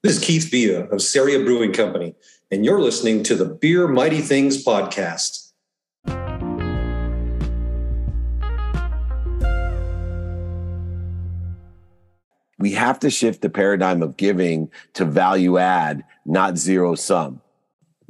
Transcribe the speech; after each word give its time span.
This 0.00 0.18
is 0.18 0.24
Keith 0.24 0.48
Villa 0.48 0.84
of 0.84 1.00
Ceria 1.00 1.44
Brewing 1.44 1.72
Company, 1.72 2.14
and 2.52 2.64
you're 2.64 2.80
listening 2.80 3.24
to 3.24 3.34
the 3.34 3.44
Beer 3.44 3.88
Mighty 3.88 4.20
Things 4.20 4.62
podcast. 4.62 5.50
We 12.60 12.74
have 12.74 13.00
to 13.00 13.10
shift 13.10 13.42
the 13.42 13.50
paradigm 13.50 14.00
of 14.04 14.16
giving 14.16 14.70
to 14.94 15.04
value 15.04 15.58
add, 15.58 16.04
not 16.24 16.56
zero 16.56 16.94
sum. 16.94 17.40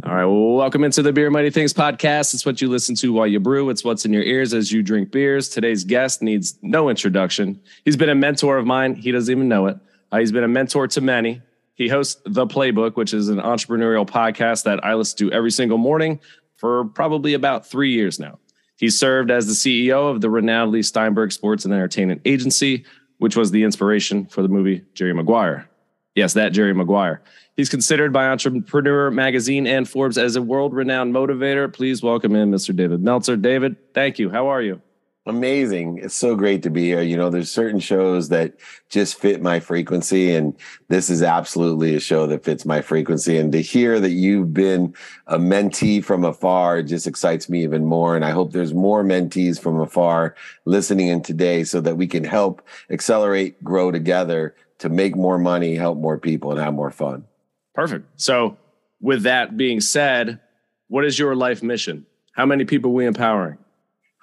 All 0.05 0.15
right. 0.15 0.27
Well, 0.27 0.57
welcome 0.57 0.85
into 0.85 1.01
the 1.01 1.15
Beer 1.15 1.31
Mighty 1.31 1.49
Things 1.49 1.73
podcast. 1.73 2.35
It's 2.35 2.45
what 2.45 2.61
you 2.61 2.69
listen 2.69 2.97
to 2.97 3.15
while 3.15 3.27
you 3.27 3.41
brew. 3.41 3.71
It's 3.71 3.83
what's 3.83 4.05
in 4.05 4.13
your 4.13 4.25
ears 4.25 4.53
as 4.53 4.71
you 4.71 4.83
drink 4.83 5.11
beers. 5.11 5.49
Today's 5.49 5.85
guest 5.85 6.21
needs 6.21 6.59
no 6.61 6.91
introduction. 6.91 7.59
He's 7.87 7.97
been 7.97 8.11
a 8.11 8.15
mentor 8.15 8.59
of 8.59 8.67
mine. 8.67 8.95
He 8.95 9.11
doesn't 9.11 9.33
even 9.33 9.49
know 9.49 9.69
it. 9.69 9.79
Uh, 10.13 10.19
he's 10.19 10.33
been 10.33 10.45
a 10.45 10.49
mentor 10.49 10.87
to 10.87 11.01
many. 11.01 11.41
He 11.79 11.87
hosts 11.87 12.21
The 12.27 12.45
Playbook, 12.45 12.97
which 12.97 13.15
is 13.15 13.29
an 13.29 13.39
entrepreneurial 13.39 14.07
podcast 14.07 14.65
that 14.65 14.85
I 14.85 14.95
listen 14.95 15.17
to 15.19 15.33
every 15.33 15.53
single 15.53 15.79
morning 15.79 16.19
for 16.57 16.87
probably 16.87 17.35
about 17.35 17.67
three 17.67 17.93
years 17.93 18.19
now. 18.19 18.41
He 18.77 18.91
served 18.91 19.31
as 19.31 19.47
the 19.47 19.53
CEO 19.55 20.11
of 20.11 20.21
the 20.21 20.29
renowned 20.29 20.73
Leigh 20.73 20.83
Steinberg 20.83 21.33
Sports 21.33 21.65
and 21.65 21.73
Entertainment 21.73 22.21
Agency, 22.25 22.85
which 23.19 23.37
was 23.37 23.53
the 23.53 23.63
inspiration 23.63 24.27
for 24.27 24.43
the 24.43 24.49
movie 24.49 24.85
Jerry 24.95 25.15
Maguire. 25.15 25.69
Yes, 26.17 26.33
that 26.35 26.53
Jerry 26.53 26.75
Maguire. 26.75 27.23
He's 27.57 27.69
considered 27.69 28.13
by 28.13 28.27
Entrepreneur 28.27 29.11
Magazine 29.13 29.67
and 29.67 29.89
Forbes 29.89 30.19
as 30.19 30.35
a 30.35 30.43
world 30.43 30.75
renowned 30.75 31.15
motivator. 31.15 31.73
Please 31.73 32.03
welcome 32.03 32.35
in 32.35 32.51
Mr. 32.51 32.75
David 32.75 33.03
Meltzer. 33.03 33.37
David, 33.37 33.77
thank 33.95 34.19
you. 34.19 34.31
How 34.31 34.49
are 34.49 34.63
you? 34.63 34.83
Amazing. 35.29 35.99
It's 35.99 36.15
so 36.15 36.35
great 36.35 36.63
to 36.63 36.71
be 36.71 36.85
here. 36.87 37.03
You 37.03 37.19
know, 37.19 37.29
there's 37.29 37.51
certain 37.51 37.81
shows 37.81 38.31
that 38.31 38.55
just 38.89 39.21
fit 39.21 39.43
my 39.43 39.61
frequency, 39.61 40.35
and 40.35 40.57
this 40.89 41.11
is 41.11 41.23
absolutely 41.23 41.95
a 41.95 42.01
show 42.01 42.27
that 42.29 42.45
fits 42.45 42.65
my 42.65 42.81
frequency. 42.81 43.37
And 43.37 43.53
to 43.53 43.61
hear 43.61 44.01
that 44.01 44.13
you've 44.13 44.55
been 44.55 44.95
a 45.27 45.39
mentee 45.39 46.03
from 46.03 46.25
afar 46.25 46.83
just 46.83 47.07
excites 47.07 47.51
me 47.51 47.63
even 47.63 47.85
more. 47.85 48.17
And 48.17 48.25
I 48.25 48.31
hope 48.31 48.53
there's 48.53 48.73
more 48.73 49.05
mentees 49.05 49.61
from 49.61 49.79
afar 49.79 50.35
listening 50.65 51.09
in 51.09 51.21
today 51.21 51.63
so 51.63 51.83
that 51.83 51.99
we 51.99 52.07
can 52.07 52.25
help 52.25 52.67
accelerate, 52.89 53.63
grow 53.63 53.91
together 53.91 54.55
to 54.79 54.89
make 54.89 55.15
more 55.15 55.39
money, 55.39 55.75
help 55.75 55.99
more 55.99 56.17
people, 56.17 56.53
and 56.53 56.61
have 56.61 56.73
more 56.73 56.91
fun. 56.91 57.27
Perfect. 57.75 58.07
So, 58.17 58.57
with 58.99 59.25
that 59.25 59.59
being 59.59 59.83
said, 59.83 60.41
what 60.87 61.05
is 61.05 61.19
your 61.19 61.37
life 61.37 61.63
mission? 61.63 62.07
How 62.33 62.47
many 62.47 62.65
people 62.65 62.93
are 62.93 62.95
we 62.95 63.05
empowering? 63.05 63.59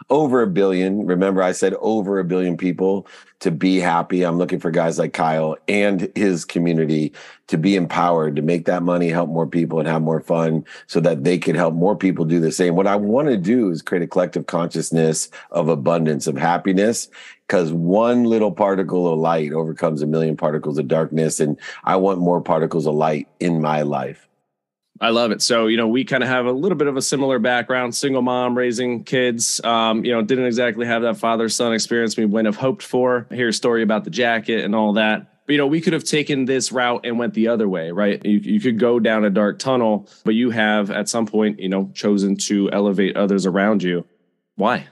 Over 0.10 0.42
a 0.42 0.48
billion. 0.48 1.06
Remember, 1.06 1.42
I 1.42 1.52
said 1.52 1.74
over 1.80 2.20
a 2.20 2.24
billion 2.24 2.58
people 2.58 3.08
to 3.40 3.52
be 3.52 3.80
happy. 3.80 4.24
I'm 4.24 4.38
looking 4.38 4.60
for 4.60 4.72
guys 4.72 4.98
like 4.98 5.14
Kyle 5.14 5.58
and 5.68 6.12
his 6.16 6.46
community 6.46 7.12
to 7.48 7.58
be 7.58 7.76
empowered, 7.76 8.36
to 8.36 8.42
make 8.42 8.66
that 8.66 8.84
money, 8.84 9.10
help 9.10 9.30
more 9.30 9.48
people, 9.48 9.80
and 9.80 9.88
have 9.88 10.02
more 10.02 10.22
fun 10.22 10.66
so 10.88 11.00
that 11.00 11.24
they 11.24 11.38
can 11.38 11.56
help 11.56 11.74
more 11.74 11.96
people 11.96 12.26
do 12.26 12.40
the 12.40 12.52
same. 12.52 12.76
What 12.76 12.88
I 12.88 12.96
want 12.96 13.28
to 13.28 13.38
do 13.38 13.70
is 13.70 13.82
create 13.82 14.04
a 14.04 14.08
collective 14.08 14.46
consciousness 14.46 15.30
of 15.52 15.70
abundance, 15.70 16.28
of 16.28 16.38
happiness, 16.38 17.10
because 17.48 17.72
one 17.72 18.24
little 18.24 18.52
particle 18.52 19.12
of 19.12 19.20
light 19.20 19.54
overcomes 19.54 20.02
a 20.02 20.08
million 20.08 20.38
particles 20.38 20.78
of 20.78 20.88
darkness. 20.88 21.40
And 21.40 21.60
I 21.84 21.96
want 21.98 22.20
more 22.20 22.42
particles 22.42 22.88
of 22.88 22.96
light 22.96 23.28
in 23.40 23.62
my 23.62 23.82
life. 23.82 24.28
I 25.02 25.10
love 25.10 25.32
it. 25.32 25.42
So, 25.42 25.68
you 25.68 25.76
know, 25.76 25.90
we 25.90 26.06
kind 26.06 26.24
of 26.24 26.30
have 26.30 26.46
a 26.46 26.52
little 26.52 26.78
bit 26.78 26.88
of 26.88 26.96
a 26.96 27.02
similar 27.02 27.38
background, 27.38 27.94
single 27.94 28.22
mom 28.22 28.58
raising 28.58 29.04
kids. 29.04 29.60
Um, 29.64 30.06
you 30.06 30.14
know, 30.14 30.22
didn't 30.22 30.46
exactly 30.46 30.86
have 30.86 31.02
that 31.02 31.18
father 31.18 31.50
son 31.50 31.74
experience 31.74 32.16
we 32.16 32.26
wouldn't 32.26 32.48
have 32.48 32.62
hoped 32.62 32.82
for. 32.82 33.28
I 33.30 33.36
hear 33.36 33.50
a 33.50 33.54
story 33.54 33.84
about 33.84 34.06
the 34.06 34.10
jacket 34.10 34.64
and 34.64 34.74
all 34.74 34.94
that. 34.94 35.46
But, 35.46 35.52
you 35.52 35.58
know, 35.58 35.68
we 35.68 35.82
could 35.82 35.94
have 35.94 36.06
taken 36.06 36.46
this 36.46 36.72
route 36.72 37.02
and 37.06 37.20
went 37.20 37.34
the 37.34 37.50
other 37.50 37.68
way, 37.68 37.92
right? 37.92 38.24
You, 38.26 38.40
you 38.40 38.60
could 38.60 38.80
go 38.80 39.00
down 39.00 39.26
a 39.26 39.30
dark 39.30 39.60
tunnel, 39.60 40.08
but 40.24 40.34
you 40.34 40.50
have 40.50 40.90
at 40.90 41.10
some 41.10 41.28
point, 41.28 41.60
you 41.60 41.70
know, 41.70 41.92
chosen 41.94 42.38
to 42.38 42.72
elevate 42.72 43.18
others 43.18 43.46
around 43.46 43.84
you. 43.84 44.06
Why? 44.56 44.88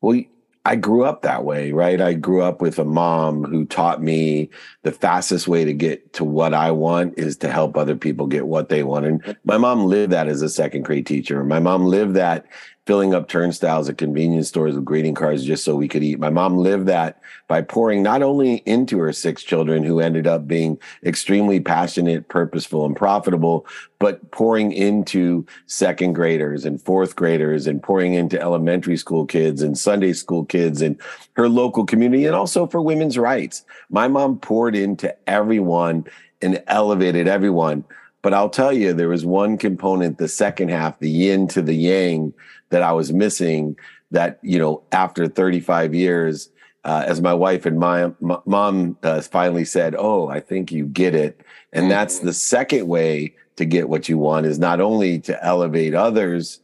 Well, 0.00 0.22
I 0.68 0.76
grew 0.76 1.02
up 1.02 1.22
that 1.22 1.46
way, 1.46 1.72
right? 1.72 1.98
I 1.98 2.12
grew 2.12 2.42
up 2.42 2.60
with 2.60 2.78
a 2.78 2.84
mom 2.84 3.42
who 3.42 3.64
taught 3.64 4.02
me 4.02 4.50
the 4.82 4.92
fastest 4.92 5.48
way 5.48 5.64
to 5.64 5.72
get 5.72 6.12
to 6.12 6.24
what 6.24 6.52
I 6.52 6.72
want 6.72 7.18
is 7.18 7.38
to 7.38 7.50
help 7.50 7.74
other 7.74 7.96
people 7.96 8.26
get 8.26 8.46
what 8.46 8.68
they 8.68 8.82
want. 8.82 9.06
And 9.06 9.36
my 9.44 9.56
mom 9.56 9.86
lived 9.86 10.12
that 10.12 10.28
as 10.28 10.42
a 10.42 10.48
second 10.50 10.82
grade 10.82 11.06
teacher. 11.06 11.42
My 11.42 11.58
mom 11.58 11.86
lived 11.86 12.16
that 12.16 12.44
filling 12.88 13.12
up 13.12 13.28
turnstiles 13.28 13.86
at 13.90 13.98
convenience 13.98 14.48
stores 14.48 14.74
with 14.74 14.82
greeting 14.82 15.14
cards 15.14 15.44
just 15.44 15.62
so 15.62 15.76
we 15.76 15.86
could 15.86 16.02
eat. 16.02 16.18
My 16.18 16.30
mom 16.30 16.56
lived 16.56 16.86
that 16.86 17.20
by 17.46 17.60
pouring 17.60 18.02
not 18.02 18.22
only 18.22 18.62
into 18.64 18.98
her 18.98 19.12
six 19.12 19.42
children 19.42 19.84
who 19.84 20.00
ended 20.00 20.26
up 20.26 20.48
being 20.48 20.78
extremely 21.04 21.60
passionate, 21.60 22.30
purposeful, 22.30 22.86
and 22.86 22.96
profitable, 22.96 23.66
but 23.98 24.30
pouring 24.30 24.72
into 24.72 25.44
second 25.66 26.14
graders 26.14 26.64
and 26.64 26.80
fourth 26.80 27.14
graders 27.14 27.66
and 27.66 27.82
pouring 27.82 28.14
into 28.14 28.40
elementary 28.40 28.96
school 28.96 29.26
kids 29.26 29.60
and 29.60 29.76
Sunday 29.76 30.14
school 30.14 30.46
kids 30.46 30.80
and 30.80 30.98
her 31.34 31.46
local 31.46 31.84
community 31.84 32.24
and 32.24 32.34
also 32.34 32.66
for 32.66 32.80
women's 32.80 33.18
rights. 33.18 33.66
My 33.90 34.08
mom 34.08 34.38
poured 34.38 34.74
into 34.74 35.14
everyone 35.28 36.06
and 36.40 36.62
elevated 36.68 37.28
everyone. 37.28 37.84
But 38.22 38.34
I'll 38.34 38.50
tell 38.50 38.72
you, 38.72 38.92
there 38.92 39.08
was 39.08 39.24
one 39.24 39.56
component, 39.56 40.18
the 40.18 40.28
second 40.28 40.70
half, 40.70 40.98
the 40.98 41.10
yin 41.10 41.46
to 41.48 41.62
the 41.62 41.74
yang, 41.74 42.34
that 42.70 42.82
I 42.82 42.92
was 42.92 43.12
missing 43.12 43.76
that, 44.10 44.38
you 44.42 44.58
know, 44.58 44.82
after 44.92 45.28
35 45.28 45.94
years, 45.94 46.50
uh, 46.84 47.04
as 47.06 47.20
my 47.20 47.34
wife 47.34 47.66
and 47.66 47.78
my, 47.78 48.12
my 48.20 48.38
mom 48.46 48.96
uh, 49.02 49.20
finally 49.20 49.64
said, 49.64 49.94
Oh, 49.96 50.28
I 50.28 50.40
think 50.40 50.72
you 50.72 50.86
get 50.86 51.14
it. 51.14 51.40
And 51.72 51.84
mm-hmm. 51.84 51.90
that's 51.90 52.20
the 52.20 52.32
second 52.32 52.88
way 52.88 53.34
to 53.56 53.64
get 53.64 53.88
what 53.88 54.08
you 54.08 54.18
want 54.18 54.46
is 54.46 54.58
not 54.58 54.80
only 54.80 55.18
to 55.20 55.44
elevate 55.44 55.94
others 55.94 56.60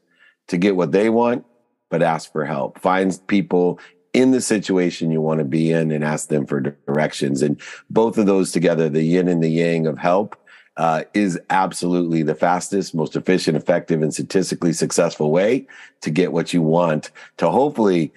to 0.48 0.56
get 0.56 0.76
what 0.76 0.92
they 0.92 1.10
want, 1.10 1.44
but 1.90 2.02
ask 2.02 2.32
for 2.32 2.44
help. 2.44 2.78
Find 2.80 3.18
people 3.26 3.78
in 4.12 4.30
the 4.30 4.40
situation 4.40 5.10
you 5.10 5.20
want 5.20 5.38
to 5.38 5.44
be 5.44 5.72
in 5.72 5.90
and 5.90 6.04
ask 6.04 6.28
them 6.28 6.46
for 6.46 6.60
directions. 6.60 7.42
And 7.42 7.60
both 7.90 8.16
of 8.16 8.26
those 8.26 8.52
together, 8.52 8.88
the 8.88 9.02
yin 9.02 9.28
and 9.28 9.42
the 9.42 9.48
yang 9.48 9.86
of 9.86 9.98
help, 9.98 10.36
uh, 10.76 11.04
is 11.14 11.38
absolutely 11.50 12.22
the 12.22 12.34
fastest, 12.34 12.94
most 12.94 13.16
efficient, 13.16 13.56
effective, 13.56 14.02
and 14.02 14.12
statistically 14.12 14.72
successful 14.72 15.30
way 15.30 15.66
to 16.00 16.10
get 16.10 16.32
what 16.32 16.52
you 16.52 16.62
want 16.62 17.10
to 17.36 17.48
hopefully 17.48 18.12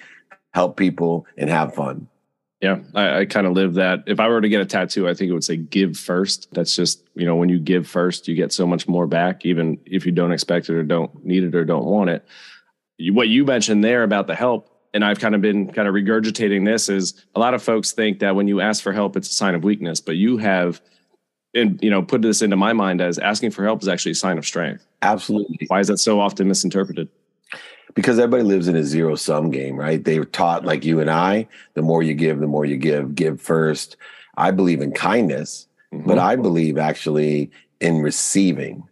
help 0.54 0.78
people 0.78 1.26
and 1.38 1.50
have 1.50 1.76
fun. 1.76 2.08
Yeah, 2.60 2.80
I, 2.96 3.20
I 3.20 3.26
kind 3.26 3.46
of 3.46 3.54
live 3.54 3.76
that. 3.76 4.04
If 4.08 4.20
I 4.20 4.28
were 4.28 4.42
to 4.42 4.50
get 4.50 4.62
a 4.62 4.66
tattoo, 4.66 5.08
I 5.08 5.14
think 5.14 5.30
it 5.30 5.34
would 5.34 5.44
say 5.44 5.58
give 5.58 5.96
first. 5.96 6.48
That's 6.52 6.76
just, 6.76 7.08
you 7.14 7.26
know, 7.26 7.36
when 7.36 7.50
you 7.50 7.60
give 7.60 7.88
first, 7.88 8.28
you 8.28 8.34
get 8.34 8.52
so 8.52 8.66
much 8.66 8.88
more 8.88 9.06
back, 9.06 9.46
even 9.46 9.80
if 9.86 10.08
you 10.08 10.12
don't 10.12 10.32
expect 10.32 10.68
it 10.68 10.74
or 10.74 10.82
don't 10.82 11.24
need 11.24 11.44
it 11.44 11.54
or 11.54 11.64
don't 11.64 11.86
want 11.86 12.10
it. 12.10 12.26
What 13.12 13.28
you 13.28 13.46
mentioned 13.46 13.84
there 13.84 14.02
about 14.02 14.26
the 14.26 14.34
help, 14.34 14.72
and 14.96 15.06
I've 15.06 15.20
kind 15.20 15.36
of 15.36 15.42
been 15.42 15.72
kind 15.72 15.88
of 15.88 15.94
regurgitating 15.94 16.66
this, 16.66 16.90
is 16.90 17.24
a 17.36 17.40
lot 17.40 17.54
of 17.54 17.62
folks 17.62 17.92
think 17.92 18.18
that 18.20 18.36
when 18.36 18.48
you 18.48 18.60
ask 18.60 18.82
for 18.82 18.92
help, 18.92 19.16
it's 19.16 19.30
a 19.30 19.34
sign 19.34 19.54
of 19.54 19.64
weakness, 19.64 20.02
but 20.02 20.16
you 20.16 20.38
have 20.38 20.82
and 21.54 21.82
you 21.82 21.90
know 21.90 22.02
put 22.02 22.22
this 22.22 22.42
into 22.42 22.56
my 22.56 22.74
mind 22.74 23.02
as 23.02 23.18
asking 23.20 23.52
for 23.52 23.64
help 23.64 23.82
is 23.82 23.88
actually 23.88 24.12
a 24.12 24.16
sign 24.16 24.38
of 24.38 24.46
strength. 24.46 24.86
Absolutely. 25.02 25.66
Why 25.68 25.80
is 25.80 25.88
that 25.88 25.98
so 25.98 26.20
often 26.20 26.48
misinterpreted? 26.48 27.10
Because 27.94 28.20
everybody 28.20 28.44
lives 28.44 28.68
in 28.68 28.76
a 28.76 28.84
zero 28.84 29.16
sum 29.16 29.50
game 29.50 29.76
right? 29.76 30.04
They 30.04 30.18
are 30.18 30.26
taught 30.26 30.66
like 30.66 30.86
you 30.86 31.00
and 31.00 31.10
i 31.10 31.48
the 31.74 31.82
more 31.82 32.04
you 32.04 32.14
give 32.14 32.40
the 32.40 32.48
more 32.48 32.66
you 32.66 32.78
give. 32.78 33.16
Give 33.16 33.42
first. 33.42 33.98
I 34.38 34.52
believe 34.52 34.82
in 34.82 34.92
kindness 34.92 35.68
mm-hmm. 35.94 36.08
but 36.08 36.20
i 36.20 36.36
believe 36.36 36.78
actually 36.78 37.50
in 37.80 38.02
receiving 38.02 38.84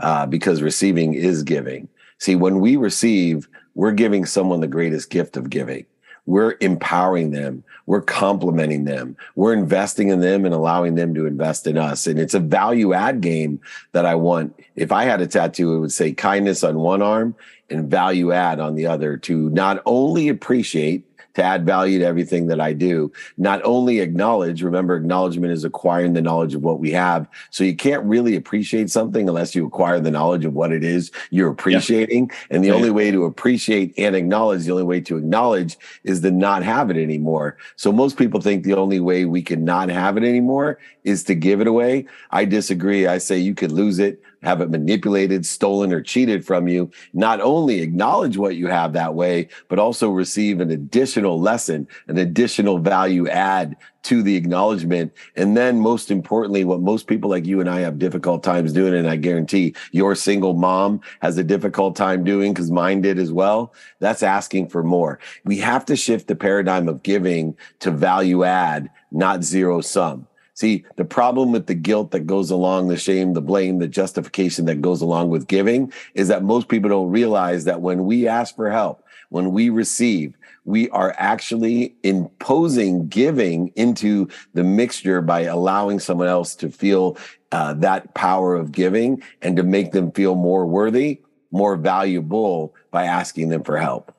uh, 0.00 0.26
because 0.26 0.60
receiving 0.60 1.14
is 1.14 1.42
giving. 1.42 1.88
See 2.18 2.36
when 2.36 2.60
we 2.60 2.76
receive 2.76 3.48
we're 3.74 3.92
giving 3.92 4.24
someone 4.24 4.60
the 4.60 4.66
greatest 4.66 5.10
gift 5.10 5.36
of 5.36 5.50
giving 5.50 5.84
we're 6.26 6.56
empowering 6.60 7.30
them. 7.30 7.64
We're 7.86 8.00
complimenting 8.00 8.84
them. 8.84 9.16
We're 9.34 9.52
investing 9.52 10.08
in 10.08 10.20
them 10.20 10.44
and 10.44 10.54
allowing 10.54 10.94
them 10.94 11.14
to 11.14 11.26
invest 11.26 11.66
in 11.66 11.76
us. 11.76 12.06
And 12.06 12.18
it's 12.18 12.34
a 12.34 12.40
value 12.40 12.94
add 12.94 13.20
game 13.20 13.60
that 13.92 14.06
I 14.06 14.14
want. 14.14 14.58
If 14.74 14.90
I 14.90 15.04
had 15.04 15.20
a 15.20 15.26
tattoo, 15.26 15.74
it 15.74 15.80
would 15.80 15.92
say 15.92 16.12
kindness 16.12 16.64
on 16.64 16.78
one 16.78 17.02
arm 17.02 17.34
and 17.68 17.90
value 17.90 18.32
add 18.32 18.58
on 18.58 18.74
the 18.74 18.86
other 18.86 19.16
to 19.18 19.50
not 19.50 19.82
only 19.84 20.28
appreciate 20.28 21.04
to 21.34 21.42
add 21.42 21.66
value 21.66 21.98
to 21.98 22.04
everything 22.04 22.46
that 22.46 22.60
I 22.60 22.72
do. 22.72 23.12
Not 23.36 23.60
only 23.64 24.00
acknowledge, 24.00 24.62
remember, 24.62 24.96
acknowledgement 24.96 25.52
is 25.52 25.64
acquiring 25.64 26.12
the 26.12 26.22
knowledge 26.22 26.54
of 26.54 26.62
what 26.62 26.80
we 26.80 26.90
have. 26.92 27.28
So 27.50 27.64
you 27.64 27.76
can't 27.76 28.04
really 28.04 28.36
appreciate 28.36 28.90
something 28.90 29.28
unless 29.28 29.54
you 29.54 29.66
acquire 29.66 30.00
the 30.00 30.10
knowledge 30.10 30.44
of 30.44 30.54
what 30.54 30.72
it 30.72 30.84
is 30.84 31.10
you're 31.30 31.50
appreciating. 31.50 32.30
Yeah. 32.30 32.36
And 32.50 32.64
the 32.64 32.68
yeah. 32.68 32.74
only 32.74 32.90
way 32.90 33.10
to 33.10 33.24
appreciate 33.24 33.94
and 33.98 34.14
acknowledge, 34.14 34.64
the 34.64 34.72
only 34.72 34.84
way 34.84 35.00
to 35.02 35.16
acknowledge 35.16 35.76
is 36.04 36.20
to 36.20 36.30
not 36.30 36.62
have 36.62 36.90
it 36.90 36.96
anymore. 36.96 37.56
So 37.76 37.92
most 37.92 38.16
people 38.16 38.40
think 38.40 38.64
the 38.64 38.74
only 38.74 39.00
way 39.00 39.24
we 39.24 39.42
can 39.42 39.64
not 39.64 39.88
have 39.88 40.16
it 40.16 40.24
anymore 40.24 40.78
is 41.02 41.24
to 41.24 41.34
give 41.34 41.60
it 41.60 41.66
away. 41.66 42.06
I 42.30 42.44
disagree. 42.44 43.06
I 43.06 43.18
say 43.18 43.38
you 43.38 43.54
could 43.54 43.72
lose 43.72 43.98
it 43.98 44.22
have 44.44 44.60
it 44.60 44.70
manipulated, 44.70 45.44
stolen, 45.44 45.92
or 45.92 46.00
cheated 46.00 46.46
from 46.46 46.68
you, 46.68 46.90
not 47.12 47.40
only 47.40 47.80
acknowledge 47.80 48.36
what 48.36 48.56
you 48.56 48.68
have 48.68 48.92
that 48.92 49.14
way, 49.14 49.48
but 49.68 49.78
also 49.78 50.10
receive 50.10 50.60
an 50.60 50.70
additional 50.70 51.40
lesson, 51.40 51.88
an 52.08 52.18
additional 52.18 52.78
value 52.78 53.28
add 53.28 53.76
to 54.04 54.22
the 54.22 54.36
acknowledgement. 54.36 55.12
And 55.34 55.56
then 55.56 55.80
most 55.80 56.10
importantly, 56.10 56.64
what 56.64 56.80
most 56.80 57.06
people 57.06 57.30
like 57.30 57.46
you 57.46 57.60
and 57.60 57.70
I 57.70 57.80
have 57.80 57.98
difficult 57.98 58.42
times 58.42 58.72
doing, 58.72 58.94
and 58.94 59.08
I 59.08 59.16
guarantee 59.16 59.74
your 59.92 60.14
single 60.14 60.54
mom 60.54 61.00
has 61.20 61.38
a 61.38 61.44
difficult 61.44 61.96
time 61.96 62.22
doing 62.22 62.52
because 62.52 62.70
mine 62.70 63.00
did 63.00 63.18
as 63.18 63.32
well. 63.32 63.72
That's 64.00 64.22
asking 64.22 64.68
for 64.68 64.82
more. 64.82 65.18
We 65.44 65.58
have 65.58 65.86
to 65.86 65.96
shift 65.96 66.28
the 66.28 66.36
paradigm 66.36 66.86
of 66.88 67.02
giving 67.02 67.56
to 67.80 67.90
value 67.90 68.44
add, 68.44 68.90
not 69.10 69.42
zero 69.42 69.80
sum. 69.80 70.26
See, 70.54 70.84
the 70.94 71.04
problem 71.04 71.50
with 71.50 71.66
the 71.66 71.74
guilt 71.74 72.12
that 72.12 72.26
goes 72.26 72.50
along, 72.50 72.86
the 72.86 72.96
shame, 72.96 73.34
the 73.34 73.42
blame, 73.42 73.80
the 73.80 73.88
justification 73.88 74.66
that 74.66 74.80
goes 74.80 75.02
along 75.02 75.30
with 75.30 75.48
giving 75.48 75.92
is 76.14 76.28
that 76.28 76.44
most 76.44 76.68
people 76.68 76.88
don't 76.88 77.10
realize 77.10 77.64
that 77.64 77.80
when 77.80 78.04
we 78.04 78.28
ask 78.28 78.54
for 78.54 78.70
help, 78.70 79.04
when 79.30 79.50
we 79.50 79.68
receive, 79.68 80.36
we 80.64 80.88
are 80.90 81.12
actually 81.18 81.96
imposing 82.04 83.08
giving 83.08 83.68
into 83.74 84.28
the 84.54 84.62
mixture 84.62 85.20
by 85.20 85.40
allowing 85.40 85.98
someone 85.98 86.28
else 86.28 86.54
to 86.54 86.70
feel 86.70 87.18
uh, 87.50 87.74
that 87.74 88.14
power 88.14 88.54
of 88.54 88.70
giving 88.70 89.22
and 89.42 89.56
to 89.56 89.64
make 89.64 89.90
them 89.90 90.12
feel 90.12 90.36
more 90.36 90.66
worthy, 90.66 91.20
more 91.50 91.76
valuable 91.76 92.74
by 92.92 93.04
asking 93.04 93.48
them 93.48 93.64
for 93.64 93.76
help. 93.76 94.13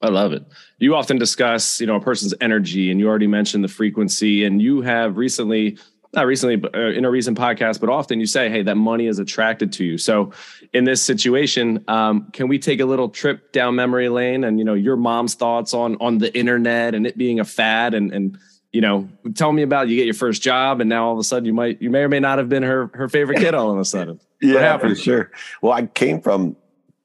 I 0.00 0.08
love 0.08 0.32
it. 0.32 0.44
You 0.78 0.94
often 0.94 1.18
discuss, 1.18 1.80
you 1.80 1.86
know, 1.86 1.96
a 1.96 2.00
person's 2.00 2.34
energy, 2.40 2.90
and 2.90 3.00
you 3.00 3.08
already 3.08 3.26
mentioned 3.26 3.64
the 3.64 3.68
frequency. 3.68 4.44
And 4.44 4.62
you 4.62 4.80
have 4.82 5.16
recently 5.16 5.78
not 6.14 6.26
recently, 6.26 6.56
but 6.56 6.74
uh, 6.74 6.88
in 6.88 7.04
a 7.04 7.10
recent 7.10 7.38
podcast, 7.38 7.80
but 7.80 7.90
often 7.90 8.18
you 8.18 8.26
say, 8.26 8.48
hey, 8.48 8.62
that 8.62 8.76
money 8.76 9.06
is 9.06 9.18
attracted 9.18 9.72
to 9.74 9.84
you. 9.84 9.98
So 9.98 10.32
in 10.72 10.84
this 10.84 11.02
situation, 11.02 11.84
um, 11.86 12.30
can 12.32 12.48
we 12.48 12.58
take 12.58 12.80
a 12.80 12.86
little 12.86 13.08
trip 13.08 13.52
down 13.52 13.74
memory 13.74 14.08
lane 14.08 14.44
and, 14.44 14.58
you 14.58 14.64
know, 14.64 14.74
your 14.74 14.96
mom's 14.96 15.34
thoughts 15.34 15.74
on, 15.74 15.96
on 16.00 16.18
the 16.18 16.36
internet 16.36 16.94
and 16.94 17.06
it 17.06 17.18
being 17.18 17.40
a 17.40 17.44
fad 17.44 17.92
and, 17.92 18.12
and, 18.12 18.38
you 18.72 18.80
know, 18.80 19.08
tell 19.34 19.52
me 19.52 19.62
about 19.62 19.88
you 19.88 19.96
get 19.96 20.06
your 20.06 20.14
first 20.14 20.40
job 20.40 20.80
and 20.80 20.88
now 20.88 21.06
all 21.06 21.12
of 21.12 21.18
a 21.18 21.24
sudden 21.24 21.44
you 21.44 21.54
might, 21.54 21.80
you 21.82 21.90
may 21.90 22.00
or 22.00 22.08
may 22.08 22.20
not 22.20 22.38
have 22.38 22.48
been 22.48 22.62
her, 22.62 22.90
her 22.94 23.08
favorite 23.08 23.38
kid 23.38 23.54
all 23.54 23.70
of 23.70 23.78
a 23.78 23.84
sudden. 23.84 24.18
yeah, 24.40 24.78
for 24.78 24.94
sure. 24.94 25.30
Well, 25.60 25.72
I 25.72 25.86
came 25.86 26.22
from 26.22 26.56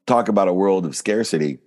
talk 0.06 0.30
about 0.30 0.48
a 0.48 0.54
world 0.54 0.86
of 0.86 0.96
scarcity 0.96 1.60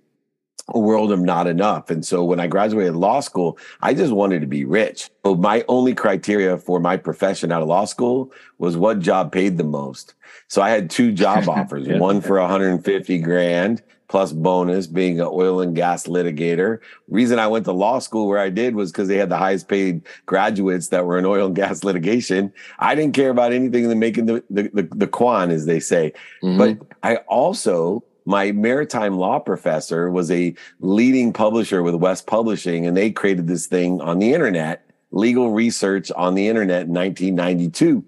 a 0.69 0.79
world 0.79 1.11
of 1.11 1.19
not 1.19 1.47
enough. 1.47 1.89
And 1.89 2.05
so 2.05 2.23
when 2.23 2.39
I 2.39 2.47
graduated 2.47 2.95
law 2.95 3.21
school, 3.21 3.57
I 3.81 3.93
just 3.93 4.11
wanted 4.11 4.41
to 4.41 4.47
be 4.47 4.65
rich. 4.65 5.09
So 5.25 5.35
my 5.35 5.63
only 5.67 5.95
criteria 5.95 6.57
for 6.57 6.79
my 6.79 6.97
profession 6.97 7.51
out 7.51 7.61
of 7.61 7.67
law 7.67 7.85
school 7.85 8.31
was 8.57 8.75
what 8.75 8.99
job 8.99 9.31
paid 9.31 9.57
the 9.57 9.63
most. 9.63 10.13
So 10.47 10.61
I 10.61 10.69
had 10.69 10.89
two 10.89 11.11
job 11.11 11.47
offers, 11.49 11.87
yeah. 11.87 11.99
one 11.99 12.21
for 12.21 12.39
150 12.39 13.19
grand 13.19 13.81
plus 14.09 14.31
bonus 14.31 14.87
being 14.87 15.19
an 15.19 15.27
oil 15.29 15.59
and 15.59 15.75
gas 15.75 16.07
litigator. 16.07 16.79
Reason 17.09 17.39
I 17.39 17.47
went 17.47 17.65
to 17.65 17.73
law 17.73 17.99
school 17.99 18.27
where 18.27 18.39
I 18.39 18.49
did 18.49 18.75
was 18.75 18.91
because 18.91 19.07
they 19.07 19.17
had 19.17 19.29
the 19.29 19.37
highest 19.37 19.67
paid 19.67 20.01
graduates 20.25 20.89
that 20.89 21.05
were 21.05 21.17
in 21.17 21.25
oil 21.25 21.47
and 21.47 21.55
gas 21.55 21.83
litigation. 21.83 22.53
I 22.79 22.95
didn't 22.95 23.13
care 23.13 23.29
about 23.29 23.51
anything 23.51 23.87
than 23.89 23.99
making 23.99 24.25
the, 24.27 24.43
the, 24.49 24.69
the, 24.73 24.83
the 24.83 25.07
quan, 25.07 25.51
as 25.51 25.65
they 25.65 25.79
say. 25.79 26.13
Mm-hmm. 26.41 26.57
But 26.57 26.97
I 27.03 27.17
also 27.27 28.03
my 28.27 28.51
maritime 28.51 29.17
law 29.17 29.39
professor 29.39 30.11
was 30.11 30.29
a 30.29 30.53
leading 30.81 31.31
publisher 31.31 31.81
with 31.81 31.95
West 31.95 32.27
Publishing, 32.27 32.85
and 32.85 32.95
they 32.95 33.09
created 33.09 33.47
this 33.47 33.67
thing 33.67 34.01
on 34.01 34.19
the 34.19 34.33
internet, 34.33 34.85
legal 35.11 35.51
research 35.51 36.11
on 36.11 36.35
the 36.35 36.49
internet 36.49 36.87
in 36.87 36.93
1992. 36.93 38.03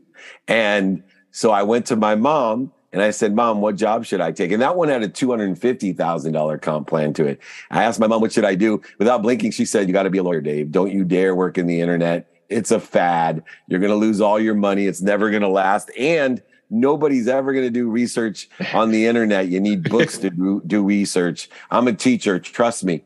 And 0.50 1.04
so 1.32 1.52
I 1.52 1.64
went 1.64 1.86
to 1.86 1.96
my 1.96 2.16
mom 2.16 2.74
and 2.92 3.02
I 3.02 3.12
said, 3.12 3.34
Mom, 3.34 3.62
what 3.62 3.78
job 3.78 4.06
should 4.06 4.20
I 4.20 4.34
take? 4.34 4.52
And 4.52 4.62
that 4.62 4.76
one 4.76 4.90
had 4.90 5.04
a 5.04 5.08
$250,000 5.08 6.62
comp 6.62 6.88
plan 6.88 7.14
to 7.14 7.26
it. 7.26 7.40
I 7.72 7.84
asked 7.86 8.02
my 8.02 8.08
mom, 8.08 8.20
What 8.20 8.34
should 8.34 8.46
I 8.46 8.56
do? 8.56 8.82
Without 8.98 9.22
blinking, 9.22 9.52
she 9.52 9.64
said, 9.64 9.88
You 9.88 9.94
got 9.94 10.04
to 10.04 10.10
be 10.10 10.18
a 10.18 10.24
lawyer, 10.24 10.42
Dave. 10.42 10.70
Don't 10.70 10.92
you 10.92 11.06
dare 11.06 11.34
work 11.34 11.58
in 11.58 11.66
the 11.66 11.80
internet. 11.80 12.30
It's 12.50 12.72
a 12.72 12.80
fad. 12.80 13.44
You're 13.70 13.80
going 13.80 13.92
to 13.92 13.96
lose 13.96 14.20
all 14.20 14.40
your 14.40 14.56
money. 14.56 14.86
It's 14.86 15.02
never 15.02 15.30
going 15.30 15.44
to 15.44 15.50
last. 15.50 15.92
And 15.98 16.42
nobody's 16.70 17.28
ever 17.28 17.54
going 17.54 17.66
to 17.66 17.72
do 17.72 17.90
research 17.90 18.50
on 18.74 18.92
the 18.92 19.06
internet. 19.06 19.48
You 19.48 19.60
need 19.60 19.90
books 19.90 20.18
to 20.20 20.30
do, 20.30 20.62
do 20.66 20.84
research. 20.84 21.50
I'm 21.72 21.88
a 21.88 21.94
teacher, 21.94 22.40
trust 22.40 22.84
me. 22.84 23.04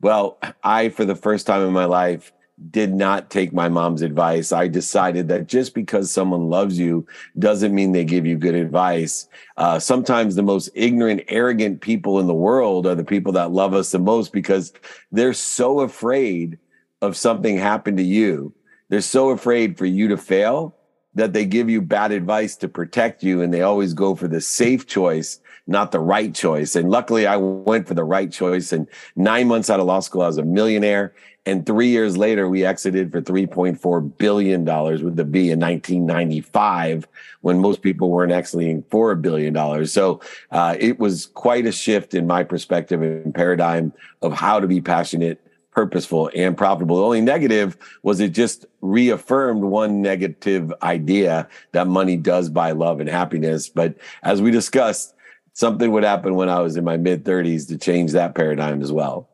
Well, 0.00 0.38
I, 0.62 0.90
for 0.90 1.04
the 1.04 1.16
first 1.16 1.46
time 1.46 1.62
in 1.62 1.72
my 1.72 1.86
life, 1.86 2.32
did 2.70 2.94
not 2.94 3.30
take 3.30 3.52
my 3.52 3.68
mom's 3.68 4.02
advice. 4.02 4.52
I 4.52 4.68
decided 4.68 5.28
that 5.28 5.48
just 5.48 5.74
because 5.74 6.12
someone 6.12 6.48
loves 6.48 6.78
you 6.78 7.06
doesn't 7.38 7.74
mean 7.74 7.92
they 7.92 8.04
give 8.04 8.26
you 8.26 8.38
good 8.38 8.54
advice. 8.54 9.28
Uh, 9.56 9.78
sometimes 9.78 10.34
the 10.34 10.42
most 10.42 10.70
ignorant, 10.74 11.22
arrogant 11.28 11.80
people 11.80 12.20
in 12.20 12.26
the 12.26 12.34
world 12.34 12.86
are 12.86 12.94
the 12.94 13.04
people 13.04 13.32
that 13.32 13.50
love 13.50 13.74
us 13.74 13.90
the 13.90 13.98
most 13.98 14.32
because 14.32 14.72
they're 15.10 15.32
so 15.32 15.80
afraid 15.80 16.58
of 17.02 17.16
something 17.16 17.58
happened 17.58 17.96
to 17.96 18.04
you. 18.04 18.54
They're 18.88 19.00
so 19.00 19.30
afraid 19.30 19.76
for 19.76 19.86
you 19.86 20.08
to 20.08 20.16
fail 20.16 20.76
that 21.14 21.32
they 21.32 21.44
give 21.44 21.70
you 21.70 21.80
bad 21.80 22.12
advice 22.12 22.56
to 22.56 22.68
protect 22.68 23.22
you 23.22 23.42
and 23.42 23.52
they 23.52 23.62
always 23.62 23.94
go 23.94 24.14
for 24.14 24.28
the 24.28 24.40
safe 24.40 24.86
choice 24.86 25.40
not 25.66 25.92
the 25.92 26.00
right 26.00 26.34
choice. 26.34 26.76
And 26.76 26.90
luckily 26.90 27.26
i 27.26 27.36
went 27.36 27.88
for 27.88 27.94
the 27.94 28.04
right 28.04 28.30
choice. 28.30 28.72
And 28.72 28.88
nine 29.16 29.48
months 29.48 29.70
out 29.70 29.80
of 29.80 29.86
law 29.86 30.00
school 30.00 30.22
i 30.22 30.26
was 30.26 30.38
a 30.38 30.44
millionaire. 30.44 31.14
And 31.46 31.66
three 31.66 31.88
years 31.88 32.16
later 32.16 32.48
we 32.48 32.64
exited 32.64 33.12
for 33.12 33.20
3.4 33.20 34.18
billion 34.18 34.64
dollars 34.64 35.02
with 35.02 35.16
the 35.16 35.24
b 35.24 35.50
in 35.50 35.60
1995 35.60 37.06
when 37.42 37.60
most 37.60 37.82
people 37.82 38.10
weren't 38.10 38.32
exiting 38.32 38.84
for 38.90 39.10
a 39.10 39.16
billion 39.16 39.52
dollars. 39.52 39.92
So 39.92 40.20
uh, 40.50 40.76
it 40.78 40.98
was 40.98 41.26
quite 41.26 41.66
a 41.66 41.72
shift 41.72 42.14
in 42.14 42.26
my 42.26 42.44
perspective 42.44 43.02
and 43.02 43.34
paradigm 43.34 43.92
of 44.22 44.32
how 44.32 44.60
to 44.60 44.66
be 44.66 44.80
passionate 44.80 45.40
purposeful 45.74 46.30
and 46.34 46.56
profitable. 46.56 46.96
The 46.96 47.04
only 47.04 47.20
negative 47.20 47.76
was 48.02 48.20
it 48.20 48.30
just 48.30 48.64
reaffirmed 48.80 49.62
one 49.62 50.00
negative 50.00 50.72
idea 50.82 51.48
that 51.72 51.86
money 51.86 52.16
does 52.16 52.48
buy 52.48 52.70
love 52.70 53.00
and 53.00 53.08
happiness. 53.08 53.68
But 53.68 53.96
as 54.22 54.40
we 54.40 54.50
discussed, 54.50 55.14
something 55.52 55.90
would 55.92 56.04
happen 56.04 56.36
when 56.36 56.48
I 56.48 56.60
was 56.60 56.76
in 56.76 56.84
my 56.84 56.96
mid 56.96 57.24
30s 57.24 57.68
to 57.68 57.78
change 57.78 58.12
that 58.12 58.34
paradigm 58.34 58.80
as 58.82 58.92
well. 58.92 59.28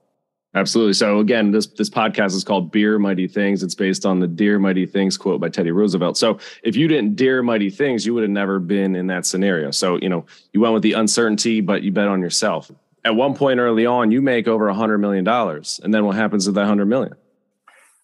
Absolutely. 0.53 0.95
So 0.95 1.21
again, 1.21 1.53
this 1.53 1.69
this 1.69 1.89
podcast 1.89 2.35
is 2.35 2.43
called 2.43 2.73
Beer 2.73 2.99
Mighty 2.99 3.29
Things. 3.29 3.63
It's 3.63 3.77
based 3.77 4.05
on 4.05 4.19
the 4.19 4.27
Dare 4.27 4.59
Mighty 4.59 4.85
Things 4.85 5.17
quote 5.17 5.41
by 5.41 5.49
Teddy 5.49 5.71
Roosevelt. 5.71 6.17
So 6.17 6.41
if 6.65 6.75
you 6.75 6.89
didn't 6.89 7.15
dare 7.15 7.41
mighty 7.41 7.71
things, 7.71 8.05
you 8.05 8.15
would 8.15 8.25
have 8.25 8.33
never 8.33 8.59
been 8.59 8.97
in 8.97 9.07
that 9.07 9.27
scenario. 9.27 9.71
So, 9.71 9.99
you 10.03 10.09
know, 10.09 10.27
you 10.53 10.61
went 10.61 10.75
with 10.75 10.83
the 10.83 10.95
uncertainty, 10.95 11.61
but 11.61 11.83
you 11.83 11.93
bet 11.93 12.09
on 12.09 12.21
yourself 12.21 12.69
at 13.05 13.17
one 13.17 13.35
point 13.35 13.61
early 13.61 13.87
on, 13.87 14.11
you 14.11 14.23
make 14.23 14.49
over 14.49 14.69
a 14.69 14.75
hundred 14.75 14.99
million 14.99 15.25
dollars, 15.25 15.81
and 15.83 15.93
then 15.93 16.05
what 16.05 16.17
happens 16.17 16.45
to 16.45 16.53
that 16.53 16.67
hundred 16.67 16.87
million? 16.87 17.15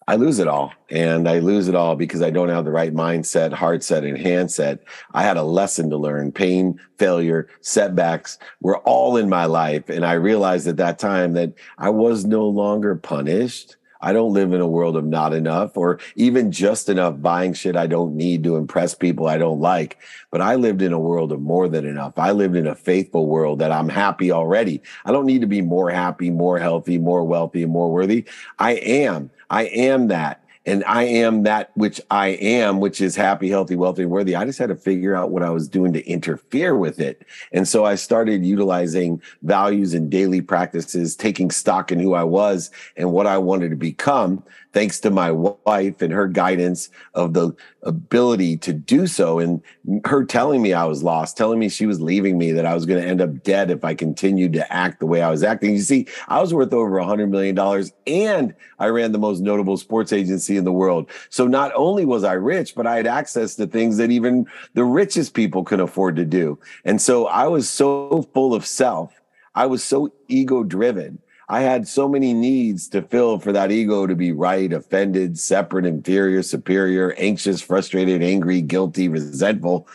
I 0.08 0.14
lose 0.14 0.38
it 0.38 0.46
all. 0.46 0.72
And 0.88 1.28
I 1.28 1.40
lose 1.40 1.66
it 1.66 1.74
all 1.74 1.96
because 1.96 2.22
I 2.22 2.30
don't 2.30 2.48
have 2.48 2.64
the 2.64 2.70
right 2.70 2.94
mindset, 2.94 3.52
heart 3.52 3.82
set, 3.82 4.04
and 4.04 4.16
handset. 4.16 4.80
I 5.12 5.24
had 5.24 5.36
a 5.36 5.42
lesson 5.42 5.90
to 5.90 5.96
learn. 5.96 6.30
Pain, 6.30 6.78
failure, 6.96 7.48
setbacks 7.60 8.38
were 8.60 8.78
all 8.78 9.16
in 9.16 9.28
my 9.28 9.46
life. 9.46 9.88
And 9.88 10.06
I 10.06 10.12
realized 10.12 10.68
at 10.68 10.76
that 10.76 11.00
time 11.00 11.32
that 11.32 11.54
I 11.78 11.90
was 11.90 12.24
no 12.24 12.46
longer 12.46 12.94
punished. 12.94 13.76
I 14.00 14.12
don't 14.12 14.32
live 14.32 14.52
in 14.52 14.60
a 14.60 14.66
world 14.66 14.96
of 14.96 15.04
not 15.04 15.32
enough 15.32 15.76
or 15.76 15.98
even 16.14 16.52
just 16.52 16.88
enough 16.88 17.20
buying 17.20 17.54
shit 17.54 17.76
I 17.76 17.86
don't 17.86 18.16
need 18.16 18.44
to 18.44 18.56
impress 18.56 18.94
people 18.94 19.26
I 19.26 19.38
don't 19.38 19.60
like. 19.60 19.98
But 20.30 20.40
I 20.40 20.54
lived 20.54 20.82
in 20.82 20.92
a 20.92 21.00
world 21.00 21.32
of 21.32 21.40
more 21.40 21.68
than 21.68 21.86
enough. 21.86 22.14
I 22.16 22.32
lived 22.32 22.56
in 22.56 22.66
a 22.66 22.74
faithful 22.74 23.26
world 23.26 23.58
that 23.58 23.72
I'm 23.72 23.88
happy 23.88 24.30
already. 24.30 24.82
I 25.04 25.12
don't 25.12 25.26
need 25.26 25.40
to 25.40 25.46
be 25.46 25.62
more 25.62 25.90
happy, 25.90 26.30
more 26.30 26.58
healthy, 26.58 26.98
more 26.98 27.24
wealthy, 27.24 27.66
more 27.66 27.90
worthy. 27.90 28.24
I 28.58 28.72
am. 28.72 29.30
I 29.50 29.64
am 29.64 30.08
that 30.08 30.45
and 30.66 30.82
I 30.84 31.04
am 31.04 31.44
that 31.44 31.70
which 31.74 32.00
I 32.10 32.28
am, 32.28 32.80
which 32.80 33.00
is 33.00 33.14
happy, 33.14 33.48
healthy, 33.48 33.76
wealthy, 33.76 34.02
and 34.02 34.10
worthy. 34.10 34.34
I 34.34 34.44
just 34.44 34.58
had 34.58 34.68
to 34.68 34.76
figure 34.76 35.14
out 35.14 35.30
what 35.30 35.44
I 35.44 35.50
was 35.50 35.68
doing 35.68 35.92
to 35.92 36.04
interfere 36.06 36.76
with 36.76 36.98
it. 36.98 37.24
And 37.52 37.68
so 37.68 37.84
I 37.84 37.94
started 37.94 38.44
utilizing 38.44 39.22
values 39.42 39.94
and 39.94 40.10
daily 40.10 40.40
practices, 40.40 41.14
taking 41.14 41.52
stock 41.52 41.92
in 41.92 42.00
who 42.00 42.14
I 42.14 42.24
was 42.24 42.72
and 42.96 43.12
what 43.12 43.28
I 43.28 43.38
wanted 43.38 43.70
to 43.70 43.76
become 43.76 44.42
thanks 44.76 45.00
to 45.00 45.10
my 45.10 45.30
wife 45.30 46.02
and 46.02 46.12
her 46.12 46.28
guidance 46.28 46.90
of 47.14 47.32
the 47.32 47.50
ability 47.82 48.58
to 48.58 48.74
do 48.74 49.06
so 49.06 49.38
and 49.38 49.62
her 50.04 50.22
telling 50.22 50.60
me 50.60 50.74
I 50.74 50.84
was 50.84 51.02
lost, 51.02 51.34
telling 51.34 51.58
me 51.58 51.70
she 51.70 51.86
was 51.86 51.98
leaving 51.98 52.36
me, 52.36 52.52
that 52.52 52.66
I 52.66 52.74
was 52.74 52.84
going 52.84 53.02
to 53.02 53.08
end 53.08 53.22
up 53.22 53.42
dead 53.42 53.70
if 53.70 53.86
I 53.86 53.94
continued 53.94 54.52
to 54.52 54.70
act 54.70 55.00
the 55.00 55.06
way 55.06 55.22
I 55.22 55.30
was 55.30 55.42
acting. 55.42 55.72
You 55.72 55.80
see, 55.80 56.06
I 56.28 56.42
was 56.42 56.52
worth 56.52 56.74
over 56.74 56.98
a 56.98 57.06
hundred 57.06 57.30
million 57.30 57.54
dollars 57.54 57.94
and 58.06 58.54
I 58.78 58.88
ran 58.88 59.12
the 59.12 59.18
most 59.18 59.40
notable 59.40 59.78
sports 59.78 60.12
agency 60.12 60.58
in 60.58 60.64
the 60.64 60.72
world. 60.72 61.08
So 61.30 61.46
not 61.46 61.72
only 61.74 62.04
was 62.04 62.22
I 62.22 62.34
rich, 62.34 62.74
but 62.74 62.86
I 62.86 62.96
had 62.96 63.06
access 63.06 63.54
to 63.54 63.66
things 63.66 63.96
that 63.96 64.10
even 64.10 64.46
the 64.74 64.84
richest 64.84 65.32
people 65.32 65.64
could 65.64 65.80
afford 65.80 66.16
to 66.16 66.26
do. 66.26 66.58
And 66.84 67.00
so 67.00 67.28
I 67.28 67.46
was 67.46 67.66
so 67.66 68.28
full 68.34 68.52
of 68.52 68.66
self. 68.66 69.14
I 69.54 69.64
was 69.64 69.82
so 69.82 70.12
ego 70.28 70.64
driven 70.64 71.18
I 71.48 71.60
had 71.60 71.86
so 71.86 72.08
many 72.08 72.34
needs 72.34 72.88
to 72.88 73.02
fill 73.02 73.38
for 73.38 73.52
that 73.52 73.70
ego 73.70 74.06
to 74.06 74.16
be 74.16 74.32
right, 74.32 74.72
offended, 74.72 75.38
separate, 75.38 75.86
inferior, 75.86 76.42
superior, 76.42 77.14
anxious, 77.18 77.62
frustrated, 77.62 78.22
angry, 78.22 78.60
guilty, 78.62 79.08
resentful. 79.08 79.86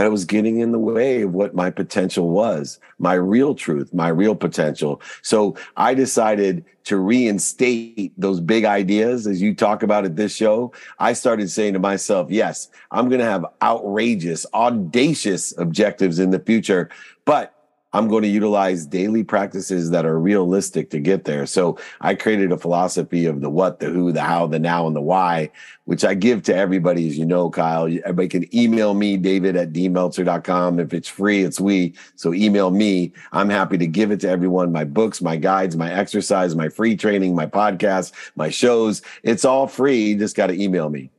that 0.00 0.06
it 0.06 0.10
was 0.10 0.24
getting 0.24 0.60
in 0.60 0.72
the 0.72 0.78
way 0.78 1.20
of 1.20 1.34
what 1.34 1.54
my 1.54 1.68
potential 1.68 2.30
was, 2.30 2.78
my 2.98 3.12
real 3.12 3.54
truth, 3.54 3.92
my 3.92 4.08
real 4.08 4.34
potential. 4.34 5.00
So 5.20 5.56
I 5.76 5.92
decided 5.92 6.64
to 6.84 6.96
reinstate 6.96 8.12
those 8.18 8.40
big 8.40 8.64
ideas 8.64 9.26
as 9.26 9.42
you 9.42 9.54
talk 9.54 9.82
about 9.82 10.06
at 10.06 10.16
this 10.16 10.34
show. 10.34 10.72
I 10.98 11.12
started 11.12 11.50
saying 11.50 11.74
to 11.74 11.80
myself, 11.80 12.30
yes, 12.30 12.70
I'm 12.90 13.10
going 13.10 13.18
to 13.20 13.26
have 13.26 13.44
outrageous, 13.60 14.46
audacious 14.54 15.56
objectives 15.58 16.18
in 16.18 16.30
the 16.30 16.40
future, 16.40 16.88
but 17.26 17.59
I'm 17.92 18.08
going 18.08 18.22
to 18.22 18.28
utilize 18.28 18.86
daily 18.86 19.24
practices 19.24 19.90
that 19.90 20.06
are 20.06 20.18
realistic 20.18 20.90
to 20.90 21.00
get 21.00 21.24
there. 21.24 21.44
So 21.46 21.78
I 22.00 22.14
created 22.14 22.52
a 22.52 22.58
philosophy 22.58 23.26
of 23.26 23.40
the 23.40 23.50
what, 23.50 23.80
the 23.80 23.86
who, 23.86 24.12
the 24.12 24.20
how, 24.20 24.46
the 24.46 24.58
now, 24.58 24.86
and 24.86 24.94
the 24.94 25.00
why, 25.00 25.50
which 25.86 26.04
I 26.04 26.14
give 26.14 26.44
to 26.44 26.54
everybody, 26.54 27.08
as 27.08 27.18
you 27.18 27.26
know, 27.26 27.50
Kyle. 27.50 27.86
Everybody 27.86 28.28
can 28.28 28.54
email 28.54 28.94
me, 28.94 29.16
david 29.16 29.56
at 29.56 29.72
dmeltzer.com. 29.72 30.78
If 30.78 30.94
it's 30.94 31.08
free, 31.08 31.42
it's 31.42 31.58
we. 31.58 31.94
So 32.14 32.32
email 32.32 32.70
me. 32.70 33.12
I'm 33.32 33.48
happy 33.48 33.76
to 33.78 33.86
give 33.86 34.12
it 34.12 34.20
to 34.20 34.28
everyone. 34.28 34.70
My 34.70 34.84
books, 34.84 35.20
my 35.20 35.36
guides, 35.36 35.76
my 35.76 35.92
exercise, 35.92 36.54
my 36.54 36.68
free 36.68 36.96
training, 36.96 37.34
my 37.34 37.46
podcast, 37.46 38.12
my 38.36 38.50
shows. 38.50 39.02
It's 39.24 39.44
all 39.44 39.66
free. 39.66 40.10
You 40.10 40.18
just 40.18 40.36
got 40.36 40.46
to 40.46 40.62
email 40.62 40.90
me. 40.90 41.10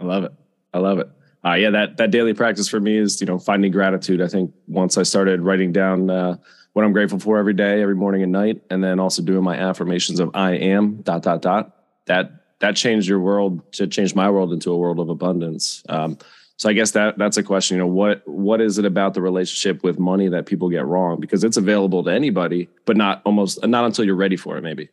I 0.00 0.04
love 0.04 0.24
it. 0.24 0.32
I 0.72 0.78
love 0.78 0.98
it 0.98 1.10
uh, 1.44 1.54
yeah, 1.54 1.70
that 1.70 1.96
that 1.98 2.10
daily 2.10 2.32
practice 2.32 2.68
for 2.68 2.80
me 2.80 2.96
is 2.96 3.20
you 3.20 3.26
know 3.26 3.38
finding 3.38 3.70
gratitude. 3.70 4.22
I 4.22 4.28
think 4.28 4.52
once 4.66 4.96
I 4.96 5.02
started 5.02 5.40
writing 5.40 5.72
down 5.72 6.10
uh, 6.10 6.36
what 6.72 6.84
I'm 6.84 6.92
grateful 6.92 7.18
for 7.18 7.38
every 7.38 7.54
day, 7.54 7.82
every 7.82 7.94
morning 7.94 8.22
and 8.22 8.32
night, 8.32 8.62
and 8.70 8.82
then 8.82 8.98
also 8.98 9.22
doing 9.22 9.44
my 9.44 9.56
affirmations 9.56 10.20
of 10.20 10.30
I 10.34 10.52
am 10.52 11.02
dot 11.02 11.22
dot 11.22 11.42
dot. 11.42 11.76
That 12.06 12.32
that 12.60 12.76
changed 12.76 13.08
your 13.08 13.20
world 13.20 13.72
to 13.72 13.86
change 13.86 14.14
my 14.14 14.30
world 14.30 14.52
into 14.52 14.72
a 14.72 14.76
world 14.76 14.98
of 15.00 15.08
abundance. 15.08 15.82
Um, 15.88 16.18
so 16.56 16.68
I 16.68 16.72
guess 16.72 16.92
that 16.92 17.18
that's 17.18 17.36
a 17.36 17.42
question. 17.42 17.76
You 17.76 17.82
know, 17.82 17.88
what 17.88 18.26
what 18.26 18.60
is 18.60 18.78
it 18.78 18.84
about 18.84 19.12
the 19.12 19.20
relationship 19.20 19.82
with 19.82 19.98
money 19.98 20.28
that 20.28 20.46
people 20.46 20.70
get 20.70 20.86
wrong? 20.86 21.20
Because 21.20 21.44
it's 21.44 21.56
available 21.56 22.02
to 22.04 22.10
anybody, 22.10 22.68
but 22.86 22.96
not 22.96 23.20
almost 23.24 23.64
not 23.66 23.84
until 23.84 24.04
you're 24.04 24.14
ready 24.14 24.36
for 24.36 24.56
it. 24.56 24.62
Maybe. 24.62 24.88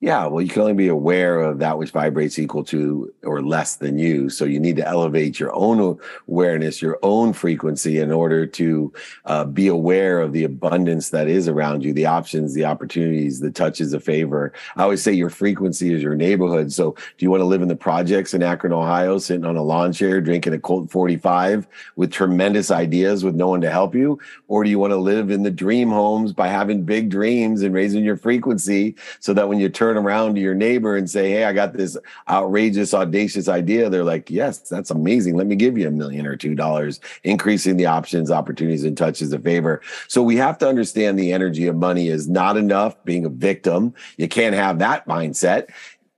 Yeah, 0.00 0.26
well, 0.26 0.42
you 0.42 0.50
can 0.50 0.60
only 0.60 0.74
be 0.74 0.88
aware 0.88 1.40
of 1.40 1.58
that 1.60 1.78
which 1.78 1.90
vibrates 1.90 2.38
equal 2.38 2.62
to 2.64 3.14
or 3.24 3.40
less 3.40 3.76
than 3.76 3.98
you. 3.98 4.28
So 4.28 4.44
you 4.44 4.60
need 4.60 4.76
to 4.76 4.86
elevate 4.86 5.40
your 5.40 5.54
own 5.54 5.98
awareness, 6.28 6.82
your 6.82 6.98
own 7.02 7.32
frequency 7.32 7.98
in 7.98 8.12
order 8.12 8.44
to 8.46 8.92
uh, 9.24 9.46
be 9.46 9.68
aware 9.68 10.20
of 10.20 10.34
the 10.34 10.44
abundance 10.44 11.08
that 11.10 11.28
is 11.28 11.48
around 11.48 11.82
you, 11.82 11.94
the 11.94 12.04
options, 12.04 12.52
the 12.52 12.66
opportunities, 12.66 13.40
the 13.40 13.50
touches 13.50 13.94
of 13.94 14.04
favor. 14.04 14.52
I 14.76 14.82
always 14.82 15.02
say 15.02 15.14
your 15.14 15.30
frequency 15.30 15.94
is 15.94 16.02
your 16.02 16.14
neighborhood. 16.14 16.74
So 16.74 16.92
do 16.92 17.24
you 17.24 17.30
want 17.30 17.40
to 17.40 17.46
live 17.46 17.62
in 17.62 17.68
the 17.68 17.74
projects 17.74 18.34
in 18.34 18.42
Akron, 18.42 18.74
Ohio, 18.74 19.16
sitting 19.16 19.46
on 19.46 19.56
a 19.56 19.62
lawn 19.62 19.94
chair, 19.94 20.20
drinking 20.20 20.52
a 20.52 20.58
Colt 20.58 20.90
45 20.90 21.66
with 21.96 22.12
tremendous 22.12 22.70
ideas 22.70 23.24
with 23.24 23.34
no 23.34 23.48
one 23.48 23.62
to 23.62 23.70
help 23.70 23.94
you? 23.94 24.20
Or 24.48 24.62
do 24.62 24.68
you 24.68 24.78
want 24.78 24.90
to 24.90 24.98
live 24.98 25.30
in 25.30 25.42
the 25.42 25.50
dream 25.50 25.88
homes 25.88 26.34
by 26.34 26.48
having 26.48 26.84
big 26.84 27.08
dreams 27.08 27.62
and 27.62 27.74
raising 27.74 28.04
your 28.04 28.18
frequency 28.18 28.94
so 29.20 29.32
that 29.32 29.48
when 29.48 29.58
you 29.58 29.70
turn 29.70 29.85
turn 29.86 29.96
around 29.96 30.34
to 30.34 30.40
your 30.40 30.54
neighbor 30.54 30.96
and 30.96 31.08
say, 31.08 31.30
Hey, 31.30 31.44
I 31.44 31.52
got 31.52 31.72
this 31.72 31.96
outrageous, 32.28 32.92
audacious 32.92 33.48
idea, 33.48 33.88
they're 33.88 34.04
like, 34.04 34.30
Yes, 34.30 34.58
that's 34.58 34.90
amazing. 34.90 35.36
Let 35.36 35.46
me 35.46 35.56
give 35.56 35.78
you 35.78 35.86
a 35.86 35.92
million 35.92 36.26
or 36.26 36.36
two 36.36 36.54
dollars, 36.54 37.00
increasing 37.22 37.76
the 37.76 37.86
options, 37.86 38.30
opportunities, 38.30 38.84
and 38.84 38.96
touches 38.96 39.32
of 39.32 39.44
favor. 39.44 39.80
So 40.08 40.22
we 40.22 40.36
have 40.36 40.58
to 40.58 40.68
understand 40.68 41.18
the 41.18 41.32
energy 41.32 41.66
of 41.66 41.76
money 41.76 42.08
is 42.08 42.28
not 42.28 42.56
enough 42.56 43.02
being 43.04 43.24
a 43.24 43.28
victim. 43.30 43.94
You 44.16 44.28
can't 44.28 44.54
have 44.54 44.78
that 44.80 45.06
mindset 45.06 45.68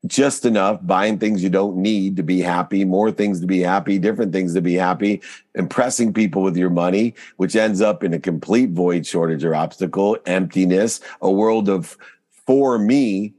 just 0.06 0.44
enough 0.44 0.78
buying 0.84 1.18
things 1.18 1.42
you 1.42 1.50
don't 1.50 1.76
need 1.76 2.16
to 2.16 2.22
be 2.22 2.40
happy, 2.40 2.84
more 2.84 3.10
things 3.10 3.40
to 3.40 3.46
be 3.46 3.58
happy, 3.58 3.98
different 3.98 4.32
things 4.32 4.54
to 4.54 4.62
be 4.62 4.75
happy, 4.75 5.20
impressing 5.56 6.14
people 6.14 6.40
with 6.40 6.56
your 6.56 6.70
money, 6.70 7.14
which 7.37 7.56
ends 7.56 7.80
up 7.80 8.04
in 8.04 8.14
a 8.14 8.18
complete 8.18 8.70
void, 8.70 9.04
shortage, 9.04 9.44
or 9.44 9.56
obstacle, 9.56 10.16
emptiness, 10.25 11.00
a 11.20 11.30
world 11.30 11.68
of 11.68 11.98
for 12.46 12.78
me 12.78 13.34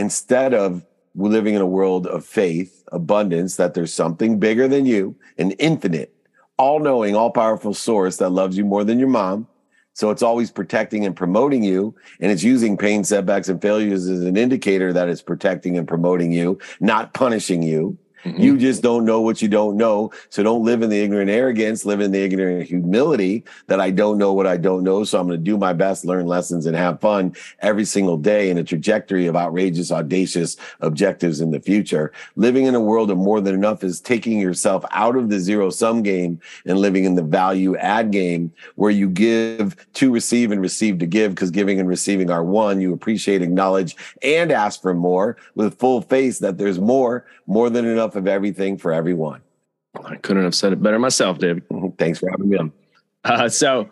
instead 0.00 0.54
of 0.54 0.84
living 1.14 1.54
in 1.54 1.60
a 1.60 1.66
world 1.66 2.06
of 2.06 2.24
faith, 2.24 2.84
abundance, 2.90 3.56
that 3.56 3.74
there's 3.74 3.92
something 3.92 4.38
bigger 4.38 4.66
than 4.66 4.86
you, 4.86 5.14
an 5.38 5.50
infinite, 5.52 6.14
all 6.56 6.80
knowing, 6.80 7.14
all 7.14 7.30
powerful 7.30 7.74
source 7.74 8.16
that 8.16 8.30
loves 8.30 8.56
you 8.56 8.64
more 8.64 8.82
than 8.82 8.98
your 8.98 9.08
mom. 9.08 9.46
So 9.92 10.10
it's 10.10 10.22
always 10.22 10.50
protecting 10.50 11.04
and 11.04 11.14
promoting 11.14 11.62
you. 11.62 11.94
And 12.20 12.32
it's 12.32 12.42
using 12.42 12.78
pain, 12.78 13.04
setbacks, 13.04 13.48
and 13.48 13.60
failures 13.60 14.08
as 14.08 14.22
an 14.22 14.36
indicator 14.36 14.92
that 14.92 15.08
it's 15.08 15.20
protecting 15.20 15.76
and 15.76 15.86
promoting 15.86 16.32
you, 16.32 16.58
not 16.80 17.12
punishing 17.12 17.62
you. 17.62 17.98
Mm-hmm. 18.24 18.40
You 18.40 18.58
just 18.58 18.82
don't 18.82 19.04
know 19.04 19.20
what 19.20 19.40
you 19.40 19.48
don't 19.48 19.76
know. 19.76 20.12
So 20.28 20.42
don't 20.42 20.64
live 20.64 20.82
in 20.82 20.90
the 20.90 21.00
ignorant 21.00 21.30
arrogance, 21.30 21.84
live 21.84 22.00
in 22.00 22.12
the 22.12 22.22
ignorant 22.22 22.66
humility 22.68 23.44
that 23.66 23.80
I 23.80 23.90
don't 23.90 24.18
know 24.18 24.32
what 24.32 24.46
I 24.46 24.56
don't 24.56 24.84
know. 24.84 25.04
So 25.04 25.18
I'm 25.18 25.26
going 25.26 25.38
to 25.38 25.44
do 25.44 25.56
my 25.56 25.72
best, 25.72 26.04
learn 26.04 26.26
lessons, 26.26 26.66
and 26.66 26.76
have 26.76 27.00
fun 27.00 27.34
every 27.60 27.84
single 27.84 28.16
day 28.16 28.50
in 28.50 28.58
a 28.58 28.64
trajectory 28.64 29.26
of 29.26 29.36
outrageous, 29.36 29.90
audacious 29.90 30.56
objectives 30.80 31.40
in 31.40 31.50
the 31.50 31.60
future. 31.60 32.12
Living 32.36 32.66
in 32.66 32.74
a 32.74 32.80
world 32.80 33.10
of 33.10 33.18
more 33.18 33.40
than 33.40 33.54
enough 33.54 33.82
is 33.82 34.00
taking 34.00 34.38
yourself 34.38 34.84
out 34.90 35.16
of 35.16 35.30
the 35.30 35.38
zero 35.38 35.70
sum 35.70 36.02
game 36.02 36.40
and 36.66 36.78
living 36.78 37.04
in 37.04 37.14
the 37.14 37.22
value 37.22 37.76
add 37.76 38.10
game 38.10 38.52
where 38.76 38.90
you 38.90 39.08
give 39.08 39.76
to 39.94 40.12
receive 40.12 40.52
and 40.52 40.60
receive 40.60 40.98
to 40.98 41.06
give 41.06 41.34
because 41.34 41.50
giving 41.50 41.80
and 41.80 41.88
receiving 41.88 42.30
are 42.30 42.44
one. 42.44 42.80
You 42.80 42.92
appreciate, 42.92 43.42
acknowledge, 43.42 43.96
and 44.22 44.52
ask 44.52 44.82
for 44.82 44.94
more 44.94 45.36
with 45.54 45.78
full 45.78 46.02
faith 46.02 46.38
that 46.40 46.58
there's 46.58 46.78
more, 46.78 47.24
more 47.46 47.70
than 47.70 47.84
enough 47.84 48.09
enough 48.10 48.16
of 48.20 48.26
everything 48.26 48.76
for 48.76 48.92
everyone. 48.92 49.40
I 50.04 50.16
couldn't 50.16 50.44
have 50.44 50.54
said 50.54 50.72
it 50.72 50.82
better 50.82 50.98
myself, 50.98 51.38
David. 51.38 51.64
Thanks 51.98 52.18
for 52.18 52.30
having 52.30 52.48
me 52.48 52.56
on. 52.56 52.72
Uh, 53.24 53.48
so 53.48 53.88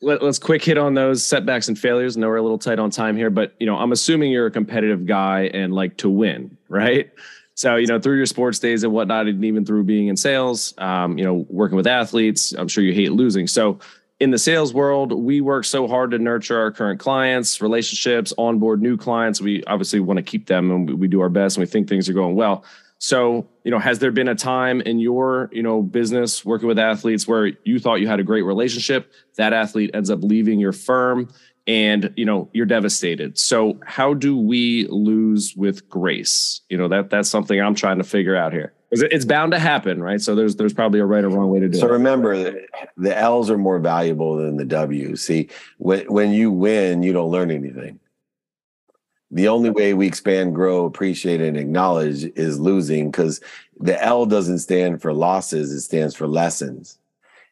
let, 0.00 0.22
us 0.22 0.38
quick 0.38 0.64
hit 0.64 0.76
on 0.76 0.94
those 0.94 1.24
setbacks 1.24 1.68
and 1.68 1.78
failures. 1.78 2.16
I 2.16 2.20
know 2.20 2.28
we're 2.28 2.36
a 2.36 2.42
little 2.42 2.58
tight 2.58 2.78
on 2.78 2.90
time 2.90 3.16
here, 3.16 3.30
but 3.30 3.54
you 3.60 3.66
know, 3.66 3.76
I'm 3.76 3.92
assuming 3.92 4.32
you're 4.32 4.46
a 4.46 4.50
competitive 4.50 5.06
guy 5.06 5.50
and 5.54 5.72
like 5.72 5.96
to 5.98 6.10
win, 6.10 6.56
right? 6.68 7.10
So 7.54 7.76
you 7.76 7.86
know, 7.86 8.00
through 8.00 8.16
your 8.16 8.26
sports 8.26 8.58
days 8.58 8.82
and 8.82 8.92
whatnot, 8.92 9.28
and 9.28 9.44
even 9.44 9.64
through 9.64 9.84
being 9.84 10.08
in 10.08 10.16
sales, 10.16 10.74
um, 10.78 11.16
you 11.16 11.24
know, 11.24 11.46
working 11.48 11.76
with 11.76 11.86
athletes, 11.86 12.52
I'm 12.52 12.66
sure 12.66 12.82
you 12.82 12.92
hate 12.92 13.12
losing. 13.12 13.46
So 13.46 13.78
in 14.18 14.30
the 14.30 14.38
sales 14.38 14.72
world, 14.74 15.12
we 15.12 15.40
work 15.40 15.64
so 15.64 15.86
hard 15.86 16.10
to 16.12 16.18
nurture 16.18 16.58
our 16.58 16.72
current 16.72 16.98
clients, 16.98 17.60
relationships, 17.60 18.32
onboard 18.38 18.82
new 18.82 18.96
clients. 18.96 19.40
We 19.40 19.62
obviously 19.64 20.00
want 20.00 20.16
to 20.16 20.22
keep 20.22 20.46
them, 20.46 20.70
and 20.70 20.88
we, 20.88 20.94
we 20.94 21.08
do 21.08 21.20
our 21.20 21.28
best, 21.28 21.56
and 21.56 21.62
we 21.62 21.66
think 21.66 21.88
things 21.88 22.08
are 22.08 22.14
going 22.14 22.34
well. 22.34 22.64
So, 23.02 23.48
you 23.64 23.72
know, 23.72 23.80
has 23.80 23.98
there 23.98 24.12
been 24.12 24.28
a 24.28 24.34
time 24.36 24.80
in 24.80 25.00
your, 25.00 25.50
you 25.50 25.60
know, 25.60 25.82
business 25.82 26.44
working 26.44 26.68
with 26.68 26.78
athletes 26.78 27.26
where 27.26 27.50
you 27.64 27.80
thought 27.80 27.96
you 27.96 28.06
had 28.06 28.20
a 28.20 28.22
great 28.22 28.42
relationship, 28.42 29.12
that 29.34 29.52
athlete 29.52 29.90
ends 29.92 30.08
up 30.08 30.22
leaving 30.22 30.60
your 30.60 30.70
firm 30.70 31.28
and, 31.66 32.14
you 32.16 32.24
know, 32.24 32.48
you're 32.52 32.64
devastated. 32.64 33.36
So, 33.36 33.80
how 33.84 34.14
do 34.14 34.38
we 34.38 34.86
lose 34.88 35.56
with 35.56 35.88
grace? 35.88 36.60
You 36.68 36.78
know, 36.78 36.86
that 36.88 37.10
that's 37.10 37.28
something 37.28 37.60
I'm 37.60 37.74
trying 37.74 37.98
to 37.98 38.04
figure 38.04 38.36
out 38.36 38.52
here. 38.52 38.72
It's 38.92 39.24
bound 39.24 39.50
to 39.50 39.58
happen, 39.58 40.00
right? 40.00 40.20
So 40.20 40.36
there's 40.36 40.54
there's 40.54 40.74
probably 40.74 41.00
a 41.00 41.06
right 41.06 41.24
or 41.24 41.30
wrong 41.30 41.50
way 41.50 41.58
to 41.58 41.68
do 41.68 41.78
so 41.78 41.86
it. 41.86 41.88
So 41.88 41.92
remember, 41.94 42.52
the 42.96 43.18
L's 43.18 43.50
are 43.50 43.58
more 43.58 43.80
valuable 43.80 44.36
than 44.36 44.58
the 44.58 44.64
W's. 44.64 45.24
See, 45.24 45.48
when 45.78 46.04
when 46.12 46.30
you 46.30 46.52
win, 46.52 47.02
you 47.02 47.12
don't 47.12 47.30
learn 47.32 47.50
anything 47.50 47.98
the 49.32 49.48
only 49.48 49.70
way 49.70 49.94
we 49.94 50.06
expand, 50.06 50.54
grow, 50.54 50.84
appreciate, 50.84 51.40
and 51.40 51.56
acknowledge 51.56 52.24
is 52.36 52.60
losing 52.60 53.10
because 53.10 53.40
the 53.80 54.00
L 54.04 54.26
doesn't 54.26 54.58
stand 54.58 55.00
for 55.00 55.14
losses, 55.14 55.72
it 55.72 55.80
stands 55.80 56.14
for 56.14 56.28
lessons. 56.28 56.98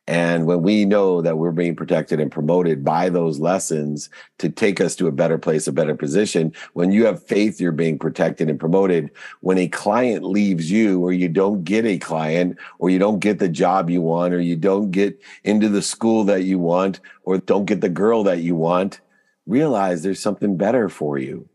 And 0.07 0.45
when 0.45 0.63
we 0.63 0.85
know 0.85 1.23
that 1.23 1.39
we're 1.39 1.53
being 1.53 1.77
protected 1.77 2.21
and 2.21 2.33
promoted 2.33 2.85
by 2.85 3.09
those 3.09 3.39
lessons 3.39 4.11
to 4.39 4.51
take 4.51 4.81
us 4.81 4.95
to 4.97 5.07
a 5.07 5.13
better 5.13 5.39
place, 5.39 5.67
a 5.67 5.73
better 5.73 5.95
position, 5.95 6.53
when 6.75 6.91
you 6.91 7.07
have 7.07 7.25
faith, 7.25 7.61
you're 7.61 7.73
being 7.73 7.99
protected 7.99 8.51
and 8.51 8.59
promoted. 8.59 9.11
When 9.41 9.57
a 9.57 9.69
client 9.69 10.25
leaves 10.25 10.71
you, 10.71 11.01
or 11.01 11.13
you 11.13 11.29
don't 11.29 11.65
get 11.65 11.87
a 11.87 11.99
client, 11.99 12.59
or 12.79 12.91
you 12.91 12.99
don't 12.99 13.21
get 13.21 13.39
the 13.39 13.49
job 13.49 13.89
you 13.89 14.03
want, 14.03 14.35
or 14.35 14.41
you 14.41 14.57
don't 14.57 14.91
get 14.91 15.19
into 15.45 15.69
the 15.69 15.83
school 15.83 16.25
that 16.25 16.43
you 16.43 16.59
want, 16.59 17.01
or 17.23 17.39
don't 17.39 17.67
get 17.67 17.81
the 17.81 17.89
girl 17.89 18.25
that 18.25 18.41
you 18.41 18.55
want, 18.55 19.01
realize 19.47 20.03
there's 20.03 20.21
something 20.21 20.57
better 20.57 20.89
for 20.89 21.17
you 21.19 21.49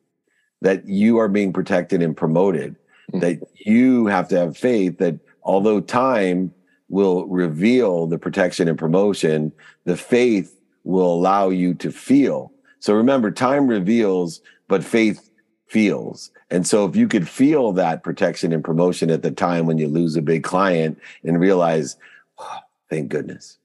that 0.62 0.88
you 0.88 1.18
are 1.18 1.28
being 1.28 1.54
protected 1.54 2.02
and 2.02 2.16
promoted, 2.16 2.76
mm-hmm. 3.12 3.20
that 3.20 3.40
you 3.56 4.08
have 4.08 4.28
to 4.30 4.38
have 4.38 4.58
faith 4.58 4.98
that 4.98 5.20
although 5.44 5.80
time 5.80 6.54
will 6.90 7.26
reveal 7.28 8.08
the 8.08 8.18
protection 8.18 8.68
and 8.68 8.78
promotion, 8.78 9.52
the 9.86 9.98
faith 9.98 10.58
will 10.84 11.14
allow 11.14 11.50
you 11.50 11.74
to 11.74 11.92
feel. 11.92 12.52
So 12.80 12.94
remember, 12.94 13.32
time 13.32 13.68
reveals, 13.68 14.42
but 14.68 14.84
faith 14.84 15.32
feels. 15.68 16.32
And 16.52 16.66
so 16.66 16.86
if 16.86 16.96
you 16.96 17.08
could 17.08 17.28
feel 17.28 17.72
that 17.74 18.04
protection 18.04 18.54
and 18.54 18.64
promotion 18.64 19.10
at 19.10 19.24
the 19.24 19.32
time 19.32 19.66
when 19.66 19.78
you 19.78 19.88
lose 19.88 20.16
a 20.16 20.22
big 20.22 20.44
client 20.44 21.00
and 21.24 21.40
realize, 21.40 21.98
oh, 22.38 22.60
thank 22.90 23.10
goodness. 23.10 23.58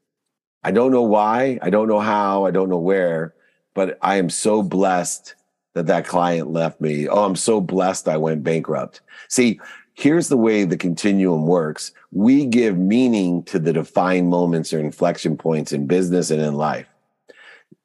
I 0.64 0.70
don't 0.70 0.90
know 0.90 1.02
why, 1.02 1.58
I 1.62 1.70
don't 1.70 1.88
know 1.88 2.00
how, 2.00 2.46
I 2.46 2.50
don't 2.50 2.68
know 2.68 2.78
where, 2.78 3.34
but 3.74 3.98
I 4.02 4.16
am 4.16 4.30
so 4.30 4.62
blessed 4.62 5.34
that 5.80 5.86
that 5.86 6.06
client 6.06 6.52
left 6.52 6.80
me. 6.80 7.08
Oh, 7.08 7.24
I'm 7.24 7.36
so 7.36 7.60
blessed 7.60 8.08
I 8.08 8.16
went 8.16 8.44
bankrupt. 8.44 9.00
See, 9.28 9.60
here's 9.94 10.28
the 10.28 10.36
way 10.36 10.64
the 10.64 10.76
continuum 10.76 11.46
works 11.46 11.92
we 12.12 12.44
give 12.44 12.76
meaning 12.76 13.42
to 13.44 13.58
the 13.58 13.72
defined 13.72 14.28
moments 14.28 14.72
or 14.72 14.80
inflection 14.80 15.36
points 15.36 15.72
in 15.72 15.86
business 15.86 16.30
and 16.30 16.42
in 16.42 16.54
life 16.54 16.86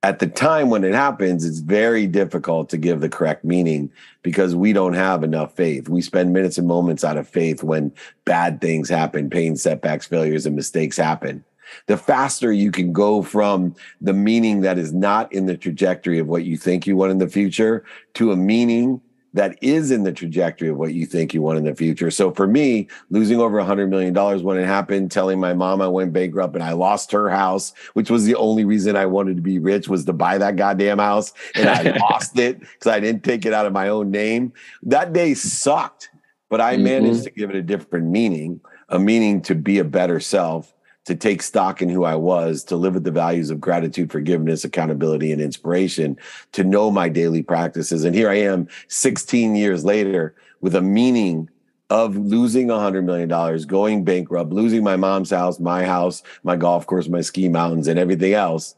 at 0.06 0.20
the 0.20 0.28
time 0.28 0.70
when 0.70 0.84
it 0.84 0.94
happens, 0.94 1.44
it's 1.44 1.60
very 1.60 2.06
difficult 2.06 2.70
to 2.70 2.78
give 2.78 3.02
the 3.02 3.10
correct 3.10 3.44
meaning 3.44 3.92
because 4.22 4.54
we 4.54 4.72
don't 4.72 4.94
have 4.94 5.24
enough 5.24 5.56
faith. 5.56 5.90
We 5.90 6.04
spend 6.04 6.32
minutes 6.32 6.60
and 6.60 6.68
moments 6.68 7.04
out 7.04 7.18
of 7.18 7.28
faith 7.28 7.64
when 7.64 7.92
bad 8.24 8.62
things 8.62 8.88
happen, 8.88 9.32
pain, 9.32 9.56
setbacks, 9.56 10.06
failures, 10.06 10.46
and 10.46 10.56
mistakes 10.56 10.98
happen. 10.98 11.44
The 11.88 11.98
faster 11.98 12.52
you 12.52 12.72
can 12.72 12.94
go 12.94 13.22
from 13.22 13.76
the 14.02 14.14
meaning 14.14 14.62
that 14.62 14.78
is 14.78 14.94
not 14.94 15.32
in 15.32 15.46
the 15.46 15.58
trajectory 15.58 16.20
of 16.20 16.28
what 16.28 16.44
you 16.46 16.58
think 16.58 16.88
you 16.88 16.96
want 16.96 17.12
in 17.12 17.18
the 17.18 17.30
future 17.30 17.84
to 18.16 18.32
a 18.32 18.36
meaning 18.36 19.02
that 19.36 19.58
is 19.62 19.92
in 19.92 20.04
the 20.04 20.14
trajectory 20.14 20.70
of 20.70 20.78
what 20.78 20.94
you 20.94 21.06
think 21.06 21.34
you 21.34 21.42
want 21.42 21.58
in 21.58 21.66
the 21.66 21.76
future. 21.76 22.10
So 22.10 22.32
for 22.32 22.48
me, 22.48 22.88
losing 23.10 23.42
over 23.42 23.60
a 23.60 23.66
hundred 23.66 23.90
million 23.90 24.14
dollars 24.14 24.42
when 24.42 24.58
it 24.58 24.66
happened, 24.66 25.12
telling 25.12 25.42
my 25.42 25.54
mom 25.54 25.82
I 25.82 25.90
went 25.90 26.14
bankrupt 26.14 26.56
and 26.56 26.64
I 26.64 26.72
lost 26.72 27.12
her 27.12 27.30
house, 27.30 27.74
which 27.94 28.10
was 28.10 28.24
the 28.24 28.36
only 28.36 28.64
reason 28.64 28.96
I 28.96 29.06
wanted 29.06 29.36
to 29.36 29.42
be 29.42 29.60
rich 29.60 29.90
was 29.90 30.06
to 30.06 30.14
buy 30.14 30.38
that 30.38 30.56
goddamn 30.56 31.00
house. 31.00 31.34
And 31.54 31.68
I 31.68 31.98
lost 32.10 32.40
it 32.40 32.62
because 32.62 32.88
I 32.88 33.02
didn't 33.02 33.26
take 33.26 33.46
it 33.46 33.52
out 33.52 33.66
of 33.66 33.74
my 33.74 33.90
own 33.90 34.10
name. 34.10 34.54
That 34.84 35.12
day 35.12 35.34
sucked, 35.34 36.10
but 36.50 36.62
I 36.62 36.76
mm-hmm. 36.76 36.84
managed 36.86 37.26
to 37.26 37.30
give 37.32 37.50
it 37.50 37.58
a 37.58 37.62
different 37.62 38.08
meaning, 38.08 38.62
a 38.88 39.00
meaning 39.00 39.42
to 39.44 39.56
be 39.56 39.80
a 39.80 39.84
better 39.84 40.22
self 40.22 40.74
to 41.06 41.16
take 41.16 41.42
stock 41.42 41.82
in 41.82 41.90
who 41.90 42.04
I 42.04 42.16
was, 42.16 42.64
to 42.66 42.76
live 42.76 42.96
with 42.96 43.04
the 43.04 43.12
values 43.12 43.50
of 43.50 43.62
gratitude, 43.62 44.12
forgiveness, 44.12 44.64
accountability, 44.64 45.32
and 45.32 45.42
inspiration, 45.42 46.18
to 46.54 46.64
know 46.64 46.92
my 46.92 47.10
daily 47.10 47.44
practices. 47.44 48.04
And 48.04 48.16
here 48.16 48.30
I 48.30 48.40
am 48.40 48.68
16 48.88 49.56
years 49.56 49.86
later 49.86 50.36
with 50.62 50.76
a 50.76 50.82
meaning 50.82 51.50
of 51.92 52.18
losing 52.18 52.68
$100 52.68 53.04
million, 53.04 53.68
going 53.68 54.04
bankrupt, 54.04 54.52
losing 54.52 54.84
my 54.84 54.96
mom's 54.96 55.30
house, 55.30 55.60
my 55.60 55.86
house, 55.86 56.24
my 56.44 56.56
golf 56.56 56.88
course, 56.88 57.08
my 57.08 57.22
ski 57.22 57.48
mountains, 57.48 57.88
and 57.88 58.00
everything 58.00 58.34
else. 58.34 58.76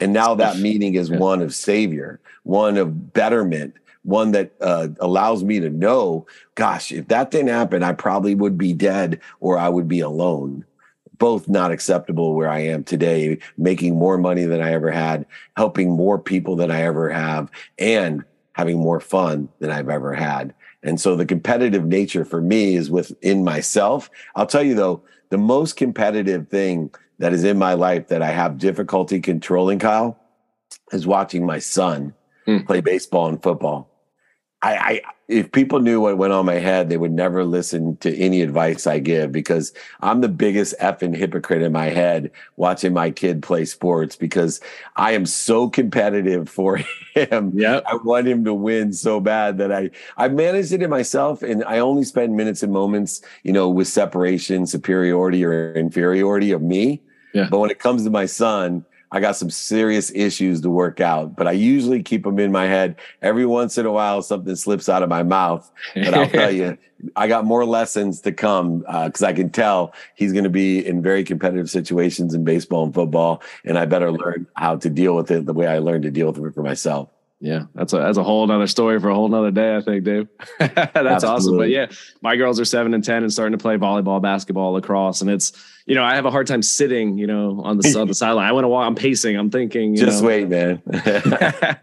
And 0.00 0.14
now 0.14 0.34
that 0.34 0.56
meaning 0.58 0.94
is 0.94 1.10
one 1.10 1.42
of 1.42 1.54
savior, 1.54 2.20
one 2.44 2.78
of 2.78 3.12
betterment, 3.12 3.74
one 4.02 4.32
that 4.32 4.52
uh, 4.62 4.88
allows 5.00 5.44
me 5.44 5.60
to 5.60 5.68
know, 5.68 6.26
gosh, 6.54 6.90
if 6.92 7.08
that 7.08 7.30
didn't 7.30 7.48
happen, 7.48 7.82
I 7.82 7.92
probably 7.92 8.34
would 8.34 8.56
be 8.56 8.72
dead 8.72 9.20
or 9.40 9.58
I 9.58 9.68
would 9.68 9.88
be 9.88 10.00
alone 10.00 10.64
both 11.18 11.48
not 11.48 11.70
acceptable 11.70 12.34
where 12.34 12.48
I 12.48 12.60
am 12.60 12.84
today, 12.84 13.38
making 13.56 13.96
more 13.96 14.18
money 14.18 14.44
than 14.44 14.60
I 14.60 14.72
ever 14.72 14.90
had, 14.90 15.26
helping 15.56 15.90
more 15.90 16.18
people 16.18 16.56
than 16.56 16.70
I 16.70 16.82
ever 16.82 17.10
have, 17.10 17.50
and 17.78 18.24
having 18.52 18.78
more 18.78 19.00
fun 19.00 19.48
than 19.58 19.70
I've 19.70 19.88
ever 19.88 20.14
had. 20.14 20.54
And 20.82 21.00
so 21.00 21.16
the 21.16 21.26
competitive 21.26 21.84
nature 21.84 22.24
for 22.24 22.40
me 22.40 22.76
is 22.76 22.90
within 22.90 23.44
myself. 23.44 24.10
I'll 24.34 24.46
tell 24.46 24.62
you 24.62 24.74
though, 24.74 25.02
the 25.30 25.38
most 25.38 25.76
competitive 25.76 26.48
thing 26.48 26.90
that 27.18 27.32
is 27.32 27.44
in 27.44 27.58
my 27.58 27.74
life 27.74 28.08
that 28.08 28.22
I 28.22 28.30
have 28.30 28.58
difficulty 28.58 29.20
controlling, 29.20 29.78
Kyle, 29.78 30.18
is 30.92 31.06
watching 31.06 31.44
my 31.44 31.58
son 31.58 32.14
mm. 32.46 32.64
play 32.66 32.80
baseball 32.80 33.28
and 33.28 33.42
football. 33.42 33.90
I, 34.62 34.76
I, 34.76 35.00
if 35.28 35.52
people 35.52 35.80
knew 35.80 36.00
what 36.00 36.16
went 36.16 36.32
on 36.32 36.46
my 36.46 36.54
head, 36.54 36.88
they 36.88 36.96
would 36.96 37.12
never 37.12 37.44
listen 37.44 37.96
to 37.98 38.16
any 38.16 38.40
advice 38.42 38.86
I 38.86 39.00
give 39.00 39.30
because 39.30 39.72
I'm 40.00 40.22
the 40.22 40.28
biggest 40.28 40.74
effing 40.80 41.14
hypocrite 41.14 41.62
in 41.62 41.72
my 41.72 41.86
head 41.86 42.30
watching 42.56 42.94
my 42.94 43.10
kid 43.10 43.42
play 43.42 43.64
sports 43.64 44.16
because 44.16 44.60
I 44.96 45.12
am 45.12 45.26
so 45.26 45.68
competitive 45.68 46.48
for 46.48 46.76
him. 47.14 47.52
Yeah. 47.54 47.80
I 47.86 47.96
want 47.96 48.28
him 48.28 48.44
to 48.44 48.54
win 48.54 48.92
so 48.92 49.20
bad 49.20 49.58
that 49.58 49.72
I 49.72 49.90
I 50.16 50.28
managed 50.28 50.72
it 50.72 50.82
in 50.82 50.90
myself 50.90 51.42
and 51.42 51.62
I 51.64 51.78
only 51.78 52.04
spend 52.04 52.36
minutes 52.36 52.62
and 52.62 52.72
moments, 52.72 53.20
you 53.42 53.52
know, 53.52 53.68
with 53.68 53.88
separation, 53.88 54.66
superiority 54.66 55.44
or 55.44 55.74
inferiority 55.74 56.52
of 56.52 56.62
me. 56.62 57.02
Yeah. 57.34 57.48
But 57.50 57.58
when 57.58 57.70
it 57.70 57.78
comes 57.78 58.04
to 58.04 58.10
my 58.10 58.26
son, 58.26 58.84
I 59.12 59.20
got 59.20 59.36
some 59.36 59.50
serious 59.50 60.10
issues 60.14 60.60
to 60.62 60.70
work 60.70 61.00
out, 61.00 61.36
but 61.36 61.46
I 61.46 61.52
usually 61.52 62.02
keep 62.02 62.24
them 62.24 62.38
in 62.38 62.50
my 62.50 62.66
head. 62.66 62.96
Every 63.22 63.46
once 63.46 63.78
in 63.78 63.86
a 63.86 63.92
while, 63.92 64.22
something 64.22 64.56
slips 64.56 64.88
out 64.88 65.02
of 65.02 65.08
my 65.08 65.22
mouth. 65.22 65.70
But 65.94 66.14
I'll 66.14 66.28
tell 66.28 66.50
you, 66.52 66.76
I 67.14 67.28
got 67.28 67.44
more 67.44 67.64
lessons 67.64 68.20
to 68.22 68.32
come 68.32 68.80
because 68.80 69.22
uh, 69.22 69.26
I 69.26 69.32
can 69.32 69.50
tell 69.50 69.94
he's 70.14 70.32
going 70.32 70.44
to 70.44 70.50
be 70.50 70.84
in 70.84 71.02
very 71.02 71.24
competitive 71.24 71.70
situations 71.70 72.34
in 72.34 72.44
baseball 72.44 72.84
and 72.84 72.94
football, 72.94 73.42
and 73.64 73.78
I 73.78 73.84
better 73.84 74.10
learn 74.10 74.46
how 74.54 74.76
to 74.76 74.90
deal 74.90 75.14
with 75.14 75.30
it 75.30 75.46
the 75.46 75.54
way 75.54 75.66
I 75.66 75.78
learned 75.78 76.02
to 76.04 76.10
deal 76.10 76.32
with 76.32 76.44
it 76.44 76.54
for 76.54 76.62
myself. 76.62 77.08
Yeah, 77.38 77.64
that's 77.74 77.92
a 77.92 77.98
that's 77.98 78.16
a 78.16 78.22
whole 78.22 78.50
other 78.50 78.66
story 78.66 78.98
for 78.98 79.10
a 79.10 79.14
whole 79.14 79.28
nother 79.28 79.50
day, 79.50 79.76
I 79.76 79.82
think, 79.82 80.04
Dave. 80.04 80.26
that's 80.58 80.96
Absolutely. 80.96 81.26
awesome. 81.26 81.56
But 81.58 81.68
yeah, 81.68 81.86
my 82.22 82.34
girls 82.36 82.58
are 82.58 82.64
seven 82.64 82.94
and 82.94 83.04
ten 83.04 83.22
and 83.22 83.32
starting 83.32 83.52
to 83.56 83.62
play 83.62 83.76
volleyball, 83.76 84.22
basketball, 84.22 84.72
lacrosse, 84.72 85.20
and 85.20 85.28
it's 85.28 85.52
you 85.84 85.94
know 85.94 86.02
I 86.02 86.14
have 86.14 86.24
a 86.24 86.30
hard 86.30 86.46
time 86.46 86.62
sitting, 86.62 87.18
you 87.18 87.26
know, 87.26 87.60
on 87.62 87.76
the 87.76 87.98
on 87.98 88.08
the 88.08 88.14
sideline. 88.22 88.46
I 88.46 88.52
want 88.52 88.64
to 88.64 88.68
walk. 88.68 88.86
I'm 88.86 88.94
pacing. 88.94 89.36
I'm 89.36 89.50
thinking. 89.50 89.96
Just 89.96 90.22
know. 90.22 90.28
wait, 90.28 90.48
man. 90.48 90.82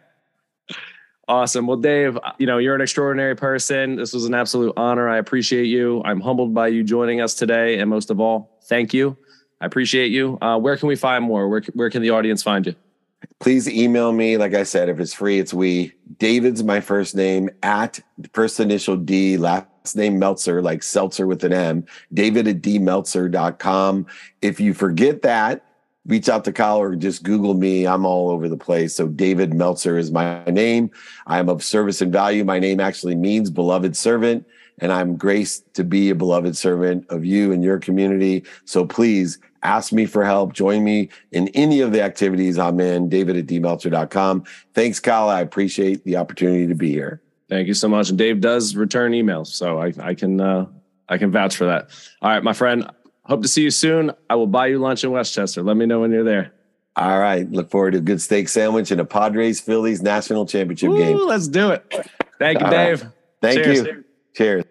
awesome. 1.27 1.67
Well, 1.67 1.77
Dave, 1.77 2.17
you 2.39 2.47
know 2.47 2.57
you're 2.57 2.73
an 2.73 2.81
extraordinary 2.81 3.35
person. 3.35 3.95
This 3.95 4.11
was 4.11 4.25
an 4.25 4.33
absolute 4.33 4.73
honor. 4.75 5.07
I 5.07 5.17
appreciate 5.19 5.65
you. 5.65 6.01
I'm 6.03 6.19
humbled 6.19 6.55
by 6.55 6.69
you 6.69 6.83
joining 6.83 7.21
us 7.21 7.35
today, 7.35 7.77
and 7.77 7.91
most 7.91 8.09
of 8.09 8.19
all, 8.19 8.57
thank 8.63 8.91
you. 8.91 9.15
I 9.61 9.67
appreciate 9.67 10.11
you. 10.11 10.39
Uh, 10.41 10.57
where 10.57 10.77
can 10.77 10.87
we 10.87 10.95
find 10.95 11.23
more? 11.23 11.47
Where 11.47 11.61
where 11.73 11.91
can 11.91 12.01
the 12.01 12.09
audience 12.09 12.41
find 12.41 12.65
you? 12.65 12.73
Please 13.43 13.67
email 13.67 14.13
me. 14.13 14.37
Like 14.37 14.53
I 14.53 14.63
said, 14.63 14.87
if 14.87 15.01
it's 15.01 15.13
free, 15.13 15.37
it's 15.37 15.53
we. 15.53 15.91
David's 16.17 16.63
my 16.63 16.79
first 16.79 17.13
name 17.13 17.49
at 17.61 17.99
first 18.31 18.57
initial 18.61 18.95
D, 18.95 19.35
last 19.35 19.97
name 19.97 20.17
Meltzer, 20.17 20.61
like 20.61 20.81
seltzer 20.81 21.27
with 21.27 21.43
an 21.43 21.51
M. 21.51 21.85
David 22.13 22.47
at 22.47 22.61
dmeltzer.com. 22.61 24.05
If 24.41 24.61
you 24.61 24.73
forget 24.73 25.23
that, 25.23 25.65
reach 26.05 26.29
out 26.29 26.45
to 26.45 26.53
Kyle 26.53 26.77
or 26.77 26.95
just 26.95 27.23
Google 27.23 27.53
me. 27.53 27.85
I'm 27.85 28.05
all 28.05 28.29
over 28.29 28.47
the 28.47 28.55
place. 28.55 28.95
So 28.95 29.07
David 29.07 29.53
Meltzer 29.53 29.97
is 29.97 30.09
my 30.09 30.45
name. 30.45 30.89
I 31.27 31.39
am 31.39 31.49
of 31.49 31.61
service 31.65 32.01
and 32.01 32.13
value. 32.13 32.45
My 32.45 32.59
name 32.59 32.79
actually 32.79 33.15
means 33.15 33.49
beloved 33.49 33.97
servant. 33.97 34.47
And 34.79 34.91
I'm 34.93 35.17
graced 35.17 35.73
to 35.73 35.83
be 35.83 36.09
a 36.09 36.15
beloved 36.15 36.55
servant 36.55 37.05
of 37.09 37.25
you 37.25 37.51
and 37.51 37.61
your 37.61 37.77
community. 37.77 38.45
So 38.63 38.85
please 38.85 39.37
ask 39.63 39.91
me 39.91 40.05
for 40.05 40.23
help, 40.23 40.53
join 40.53 40.83
me 40.83 41.09
in 41.31 41.47
any 41.49 41.81
of 41.81 41.91
the 41.91 42.01
activities 42.01 42.59
I'm 42.59 42.79
in, 42.79 43.09
david 43.09 43.37
at 43.37 43.47
dmeltzer.com. 43.47 44.43
Thanks, 44.73 44.99
Kyle. 44.99 45.29
I 45.29 45.41
appreciate 45.41 46.03
the 46.03 46.17
opportunity 46.17 46.67
to 46.67 46.75
be 46.75 46.91
here. 46.91 47.21
Thank 47.49 47.67
you 47.67 47.73
so 47.73 47.87
much. 47.87 48.09
And 48.09 48.17
Dave 48.17 48.41
does 48.41 48.75
return 48.75 49.11
emails, 49.11 49.47
so 49.47 49.79
I, 49.79 49.93
I 49.99 50.13
can 50.13 50.39
uh, 50.39 50.65
I 51.09 51.17
can 51.17 51.31
vouch 51.31 51.55
for 51.55 51.65
that. 51.65 51.89
All 52.21 52.29
right, 52.29 52.43
my 52.43 52.53
friend. 52.53 52.89
Hope 53.25 53.41
to 53.41 53.47
see 53.47 53.61
you 53.61 53.71
soon. 53.71 54.11
I 54.29 54.35
will 54.35 54.47
buy 54.47 54.67
you 54.67 54.79
lunch 54.79 55.03
in 55.03 55.11
Westchester. 55.11 55.63
Let 55.63 55.77
me 55.77 55.85
know 55.85 56.01
when 56.01 56.11
you're 56.11 56.25
there. 56.25 56.51
All 56.95 57.19
right. 57.19 57.49
Look 57.49 57.71
forward 57.71 57.91
to 57.91 57.97
a 57.99 58.01
good 58.01 58.21
steak 58.21 58.49
sandwich 58.49 58.91
and 58.91 58.99
a 58.99 59.05
Padres 59.05 59.59
Phillies 59.61 60.01
national 60.01 60.45
championship 60.45 60.91
game. 60.91 61.17
Let's 61.17 61.47
do 61.47 61.71
it. 61.71 61.89
Thank 62.37 62.59
you, 62.59 62.65
All 62.65 62.71
Dave. 62.71 63.01
Right. 63.01 63.11
Thank 63.41 63.63
Cheers. 63.63 63.77
you. 63.79 64.03
Cheers. 64.35 64.63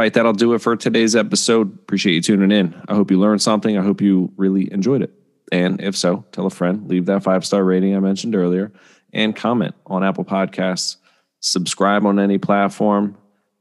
Right, 0.00 0.12
that'll 0.12 0.32
do 0.32 0.54
it 0.54 0.60
for 0.60 0.76
today's 0.76 1.14
episode. 1.14 1.72
Appreciate 1.74 2.14
you 2.14 2.22
tuning 2.22 2.50
in. 2.50 2.82
I 2.88 2.94
hope 2.94 3.10
you 3.10 3.18
learned 3.18 3.42
something. 3.42 3.76
I 3.76 3.82
hope 3.82 4.00
you 4.00 4.32
really 4.36 4.72
enjoyed 4.72 5.02
it. 5.02 5.12
And 5.52 5.80
if 5.80 5.96
so, 5.96 6.24
tell 6.32 6.46
a 6.46 6.50
friend, 6.50 6.88
leave 6.88 7.06
that 7.06 7.22
five 7.22 7.44
star 7.44 7.64
rating 7.64 7.94
I 7.94 8.00
mentioned 8.00 8.34
earlier, 8.34 8.72
and 9.12 9.34
comment 9.34 9.74
on 9.86 10.04
Apple 10.04 10.24
Podcasts. 10.24 10.96
Subscribe 11.40 12.06
on 12.06 12.18
any 12.18 12.38
platform. 12.38 13.16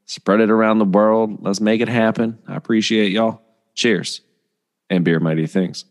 Spread 0.06 0.40
it 0.42 0.50
around 0.50 0.80
the 0.80 0.86
world. 0.86 1.40
Let's 1.42 1.62
make 1.62 1.82
it 1.82 1.90
happen. 1.90 2.40
I 2.48 2.56
appreciate 2.56 3.12
y'all. 3.12 3.42
Cheers 3.76 4.22
and 4.90 5.04
beer 5.04 5.20
mighty 5.20 5.48
things. 5.48 5.86